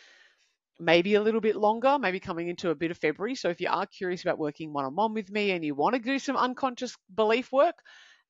maybe 0.79 1.13
a 1.13 1.21
little 1.21 1.41
bit 1.41 1.55
longer, 1.55 1.99
maybe 1.99 2.19
coming 2.19 2.47
into 2.47 2.71
a 2.71 2.75
bit 2.75 2.89
of 2.89 2.97
February. 2.97 3.35
So 3.35 3.49
if 3.49 3.61
you 3.61 3.69
are 3.69 3.85
curious 3.85 4.23
about 4.23 4.39
working 4.39 4.73
one 4.73 4.85
on 4.85 4.95
one 4.95 5.13
with 5.13 5.29
me 5.29 5.51
and 5.51 5.63
you 5.63 5.75
want 5.75 5.93
to 5.95 6.01
do 6.01 6.17
some 6.17 6.37
unconscious 6.37 6.97
belief 7.13 7.51
work, 7.51 7.75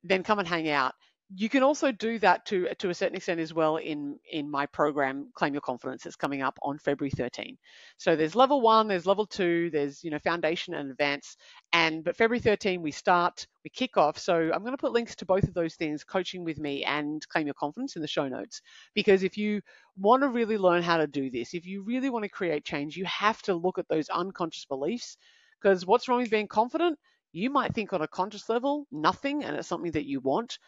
then 0.03 0.21
come 0.21 0.39
and 0.39 0.47
hang 0.47 0.67
out 0.67 0.93
you 1.33 1.49
can 1.49 1.63
also 1.63 1.91
do 1.91 2.19
that 2.19 2.45
to 2.45 2.67
to 2.77 2.89
a 2.89 2.93
certain 2.93 3.15
extent 3.15 3.39
as 3.39 3.53
well 3.53 3.77
in 3.77 4.19
in 4.31 4.49
my 4.49 4.65
program 4.67 5.27
claim 5.33 5.53
your 5.53 5.61
confidence 5.61 6.03
that's 6.03 6.15
coming 6.15 6.43
up 6.43 6.57
on 6.61 6.77
february 6.77 7.09
13 7.09 7.57
so 7.97 8.15
there's 8.15 8.35
level 8.35 8.61
one 8.61 8.87
there's 8.87 9.07
level 9.07 9.25
two 9.25 9.71
there's 9.71 10.03
you 10.03 10.11
know 10.11 10.19
foundation 10.19 10.75
and 10.75 10.91
advance 10.91 11.35
and 11.73 12.03
but 12.03 12.15
february 12.15 12.39
13 12.39 12.81
we 12.81 12.91
start 12.91 13.47
we 13.63 13.71
kick 13.71 13.97
off. 13.97 14.19
So 14.19 14.35
i'm 14.53 14.61
going 14.61 14.73
to 14.73 14.77
put 14.77 14.91
links 14.91 15.15
to 15.15 15.25
both 15.25 15.43
of 15.43 15.55
those 15.55 15.73
things 15.73 16.03
coaching 16.03 16.43
with 16.43 16.59
me 16.59 16.83
and 16.83 17.27
claim 17.27 17.47
your 17.47 17.55
confidence 17.55 17.95
in 17.95 18.03
the 18.03 18.07
show 18.07 18.27
notes. 18.27 18.61
Because 18.93 19.23
if 19.23 19.37
you 19.37 19.61
want 19.97 20.21
to 20.21 20.29
really 20.29 20.59
learn 20.59 20.83
how 20.83 20.97
to 20.97 21.07
do 21.07 21.31
this 21.31 21.55
if 21.55 21.65
you 21.65 21.81
really 21.81 22.11
want 22.11 22.23
to 22.23 22.29
create 22.29 22.65
change 22.65 22.95
you 22.95 23.05
have 23.05 23.41
to 23.43 23.55
look 23.55 23.79
at 23.79 23.87
those 23.87 24.09
unconscious 24.09 24.65
beliefs. 24.65 25.17
Because 25.59 25.87
what's 25.87 26.07
wrong 26.07 26.19
with 26.19 26.29
being 26.29 26.47
confident? 26.47 26.99
You 27.31 27.49
might 27.49 27.73
think 27.73 27.91
on 27.91 28.03
a 28.03 28.07
conscious 28.07 28.47
level 28.47 28.85
nothing 28.91 29.43
and 29.43 29.55
it's 29.57 29.67
something 29.67 29.93
that 29.93 30.05
you 30.05 30.19
want 30.19 30.59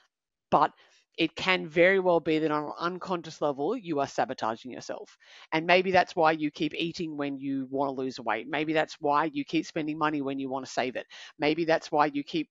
but 0.51 0.71
it 1.17 1.35
can 1.35 1.67
very 1.67 1.99
well 1.99 2.19
be 2.19 2.37
that 2.39 2.51
on 2.51 2.65
an 2.65 2.71
unconscious 2.79 3.41
level 3.41 3.75
you 3.75 3.99
are 3.99 4.07
sabotaging 4.07 4.71
yourself. 4.71 5.17
And 5.51 5.65
maybe 5.65 5.91
that's 5.91 6.15
why 6.15 6.31
you 6.33 6.51
keep 6.51 6.75
eating 6.75 7.17
when 7.17 7.37
you 7.39 7.67
want 7.71 7.89
to 7.89 8.01
lose 8.01 8.19
weight. 8.19 8.47
Maybe 8.47 8.73
that's 8.73 8.97
why 8.99 9.25
you 9.33 9.43
keep 9.43 9.65
spending 9.65 9.97
money 9.97 10.21
when 10.21 10.39
you 10.39 10.49
want 10.49 10.65
to 10.65 10.71
save 10.71 10.95
it. 10.95 11.07
Maybe 11.39 11.65
that's 11.65 11.91
why 11.91 12.07
you 12.07 12.23
keep 12.23 12.49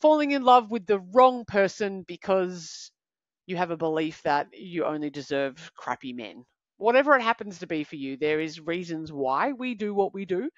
falling 0.00 0.32
in 0.32 0.44
love 0.44 0.70
with 0.70 0.86
the 0.86 1.00
wrong 1.00 1.44
person 1.46 2.04
because 2.06 2.90
you 3.46 3.56
have 3.56 3.70
a 3.70 3.76
belief 3.76 4.22
that 4.24 4.48
you 4.52 4.84
only 4.84 5.10
deserve 5.10 5.70
crappy 5.76 6.12
men. 6.12 6.44
Whatever 6.78 7.16
it 7.16 7.22
happens 7.22 7.60
to 7.60 7.66
be 7.66 7.84
for 7.84 7.96
you 7.96 8.16
there 8.16 8.40
is 8.40 8.60
reasons 8.60 9.12
why 9.12 9.52
we 9.52 9.74
do 9.74 9.94
what 9.94 10.14
we 10.14 10.24
do. 10.26 10.50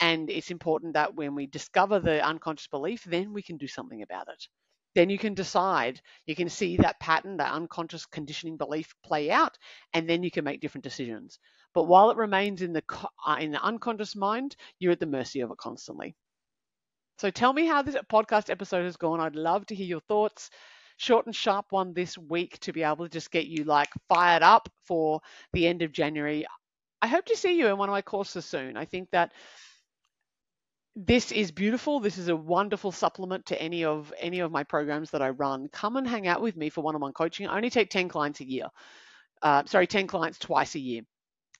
And 0.00 0.30
it's 0.30 0.50
important 0.50 0.94
that 0.94 1.14
when 1.16 1.34
we 1.34 1.46
discover 1.46 2.00
the 2.00 2.24
unconscious 2.24 2.68
belief 2.68 3.04
then 3.04 3.32
we 3.34 3.42
can 3.42 3.58
do 3.58 3.68
something 3.68 4.02
about 4.02 4.28
it 4.28 4.48
then 4.94 5.10
you 5.10 5.18
can 5.18 5.34
decide, 5.34 6.00
you 6.26 6.34
can 6.34 6.48
see 6.48 6.76
that 6.76 7.00
pattern, 7.00 7.38
that 7.38 7.52
unconscious 7.52 8.06
conditioning 8.06 8.56
belief 8.56 8.94
play 9.04 9.30
out, 9.30 9.58
and 9.92 10.08
then 10.08 10.22
you 10.22 10.30
can 10.30 10.44
make 10.44 10.60
different 10.60 10.84
decisions. 10.84 11.38
But 11.74 11.84
while 11.84 12.10
it 12.10 12.16
remains 12.16 12.62
in 12.62 12.72
the 12.72 12.82
uh, 13.26 13.36
in 13.40 13.50
the 13.50 13.62
unconscious 13.62 14.14
mind, 14.14 14.56
you're 14.78 14.92
at 14.92 15.00
the 15.00 15.06
mercy 15.06 15.40
of 15.40 15.50
it 15.50 15.58
constantly. 15.58 16.14
So 17.18 17.30
tell 17.30 17.52
me 17.52 17.66
how 17.66 17.82
this 17.82 17.96
podcast 18.10 18.50
episode 18.50 18.84
has 18.84 18.96
gone. 18.96 19.20
I'd 19.20 19.36
love 19.36 19.66
to 19.66 19.74
hear 19.74 19.86
your 19.86 20.00
thoughts. 20.00 20.50
Short 20.96 21.26
and 21.26 21.34
sharp 21.34 21.66
one 21.70 21.92
this 21.92 22.16
week 22.16 22.58
to 22.60 22.72
be 22.72 22.84
able 22.84 23.04
to 23.04 23.08
just 23.08 23.32
get 23.32 23.46
you 23.46 23.64
like 23.64 23.88
fired 24.08 24.42
up 24.42 24.68
for 24.84 25.20
the 25.52 25.66
end 25.66 25.82
of 25.82 25.92
January. 25.92 26.46
I 27.02 27.08
hope 27.08 27.24
to 27.26 27.36
see 27.36 27.58
you 27.58 27.66
in 27.66 27.78
one 27.78 27.88
of 27.88 27.92
my 27.92 28.02
courses 28.02 28.44
soon. 28.44 28.76
I 28.76 28.84
think 28.84 29.10
that 29.10 29.32
this 30.96 31.32
is 31.32 31.50
beautiful. 31.50 31.98
This 31.98 32.18
is 32.18 32.28
a 32.28 32.36
wonderful 32.36 32.92
supplement 32.92 33.46
to 33.46 33.60
any 33.60 33.84
of 33.84 34.12
any 34.18 34.40
of 34.40 34.52
my 34.52 34.62
programs 34.62 35.10
that 35.10 35.22
I 35.22 35.30
run. 35.30 35.68
Come 35.68 35.96
and 35.96 36.06
hang 36.06 36.28
out 36.28 36.40
with 36.40 36.56
me 36.56 36.70
for 36.70 36.82
one-on-one 36.82 37.12
coaching. 37.12 37.48
I 37.48 37.56
only 37.56 37.70
take 37.70 37.90
10 37.90 38.08
clients 38.08 38.40
a 38.40 38.48
year. 38.48 38.66
Uh, 39.42 39.64
sorry, 39.66 39.86
10 39.86 40.06
clients 40.06 40.38
twice 40.38 40.74
a 40.76 40.78
year, 40.78 41.02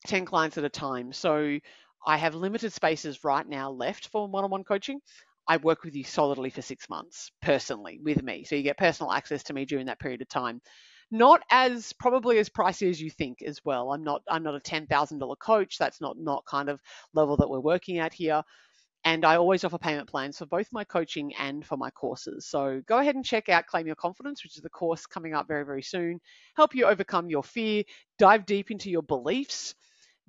10 0.06 0.24
clients 0.24 0.56
at 0.56 0.64
a 0.64 0.68
time. 0.68 1.12
So 1.12 1.58
I 2.06 2.16
have 2.16 2.34
limited 2.34 2.72
spaces 2.72 3.24
right 3.24 3.46
now 3.46 3.70
left 3.70 4.08
for 4.08 4.28
one-on-one 4.28 4.64
coaching. 4.64 5.00
I 5.48 5.56
work 5.58 5.82
with 5.82 5.94
you 5.94 6.04
solidly 6.04 6.50
for 6.50 6.62
six 6.62 6.88
months 6.88 7.30
personally 7.42 7.98
with 8.02 8.22
me. 8.22 8.44
So 8.44 8.54
you 8.54 8.62
get 8.62 8.78
personal 8.78 9.12
access 9.12 9.42
to 9.44 9.52
me 9.52 9.64
during 9.64 9.86
that 9.86 9.98
period 9.98 10.22
of 10.22 10.28
time. 10.28 10.60
Not 11.10 11.42
as 11.50 11.92
probably 11.92 12.38
as 12.38 12.48
pricey 12.48 12.88
as 12.88 13.00
you 13.00 13.10
think 13.10 13.42
as 13.42 13.60
well. 13.64 13.92
I'm 13.92 14.04
not 14.04 14.22
I'm 14.28 14.42
not 14.42 14.54
a 14.54 14.60
ten 14.60 14.86
thousand 14.86 15.18
dollar 15.18 15.36
coach. 15.36 15.76
That's 15.76 16.00
not 16.00 16.16
not 16.18 16.46
kind 16.46 16.68
of 16.68 16.80
level 17.12 17.36
that 17.36 17.50
we're 17.50 17.60
working 17.60 17.98
at 17.98 18.14
here. 18.14 18.42
And 19.06 19.24
I 19.24 19.36
always 19.36 19.64
offer 19.64 19.76
payment 19.76 20.08
plans 20.08 20.38
for 20.38 20.46
both 20.46 20.72
my 20.72 20.82
coaching 20.82 21.34
and 21.38 21.64
for 21.64 21.76
my 21.76 21.90
courses. 21.90 22.46
So 22.46 22.80
go 22.86 22.98
ahead 22.98 23.14
and 23.14 23.24
check 23.24 23.50
out 23.50 23.66
Claim 23.66 23.86
Your 23.86 23.96
Confidence, 23.96 24.42
which 24.42 24.56
is 24.56 24.62
the 24.62 24.70
course 24.70 25.04
coming 25.04 25.34
up 25.34 25.46
very, 25.46 25.64
very 25.64 25.82
soon. 25.82 26.20
Help 26.56 26.74
you 26.74 26.86
overcome 26.86 27.28
your 27.28 27.42
fear, 27.44 27.84
dive 28.18 28.46
deep 28.46 28.70
into 28.70 28.90
your 28.90 29.02
beliefs, 29.02 29.74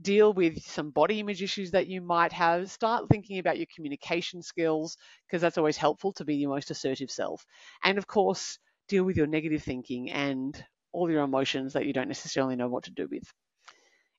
deal 0.01 0.33
with 0.33 0.61
some 0.65 0.89
body 0.89 1.21
image 1.21 1.41
issues 1.41 1.71
that 1.71 1.87
you 1.87 2.01
might 2.01 2.33
have, 2.33 2.69
start 2.69 3.07
thinking 3.09 3.39
about 3.39 3.57
your 3.57 3.67
communication 3.73 4.41
skills, 4.41 4.97
because 5.25 5.41
that's 5.41 5.57
always 5.57 5.77
helpful 5.77 6.11
to 6.11 6.25
be 6.25 6.35
your 6.35 6.49
most 6.49 6.69
assertive 6.69 7.09
self. 7.09 7.45
And 7.83 7.97
of 7.97 8.07
course, 8.07 8.59
deal 8.89 9.05
with 9.05 9.15
your 9.15 9.27
negative 9.27 9.63
thinking 9.63 10.11
and 10.11 10.61
all 10.91 11.09
your 11.09 11.23
emotions 11.23 11.73
that 11.73 11.85
you 11.85 11.93
don't 11.93 12.09
necessarily 12.09 12.57
know 12.57 12.67
what 12.67 12.83
to 12.83 12.91
do 12.91 13.07
with. 13.09 13.23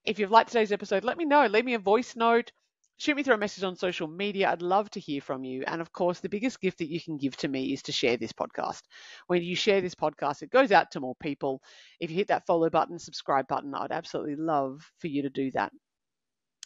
If 0.05 0.19
you've 0.19 0.31
liked 0.31 0.51
today's 0.51 0.73
episode, 0.73 1.05
let 1.05 1.19
me 1.19 1.25
know. 1.25 1.47
Leave 1.47 1.65
me 1.65 1.75
a 1.75 1.79
voice 1.79 2.17
note 2.17 2.53
shoot 2.99 3.17
me 3.17 3.23
through 3.23 3.35
a 3.35 3.39
message 3.39 3.65
on 3.65 3.77
social 3.77 4.09
media. 4.09 4.51
I'd 4.51 4.63
love 4.63 4.91
to 4.91 5.01
hear 5.01 5.21
from 5.21 5.45
you. 5.45 5.65
And 5.67 5.81
of 5.81 5.93
course, 5.93 6.21
the 6.21 6.29
biggest 6.29 6.61
gift 6.61 6.79
that 6.79 6.91
you 6.91 7.01
can 7.01 7.17
give 7.17 7.37
to 7.39 7.49
me 7.49 7.73
is 7.73 7.83
to 7.83 7.93
share 7.93 8.17
this 8.17 8.33
podcast. 8.33 8.83
When 9.27 9.43
you 9.43 9.57
share 9.57 9.81
this 9.81 9.95
podcast, 9.95 10.43
it 10.43 10.51
goes 10.51 10.73
out 10.73 10.91
to 10.93 11.01
more 11.01 11.17
people. 11.21 11.63
If 12.01 12.11
you 12.11 12.17
hit 12.17 12.29
that 12.29 12.47
follow 12.47 12.71
button, 12.71 12.99
subscribe 12.99 13.49
button, 13.49 13.75
I'd 13.75 13.93
absolutely 13.93 14.37
love 14.37 14.91
for 14.99 15.09
you 15.09 15.23
to 15.23 15.31
do 15.31 15.51
that. 15.53 15.73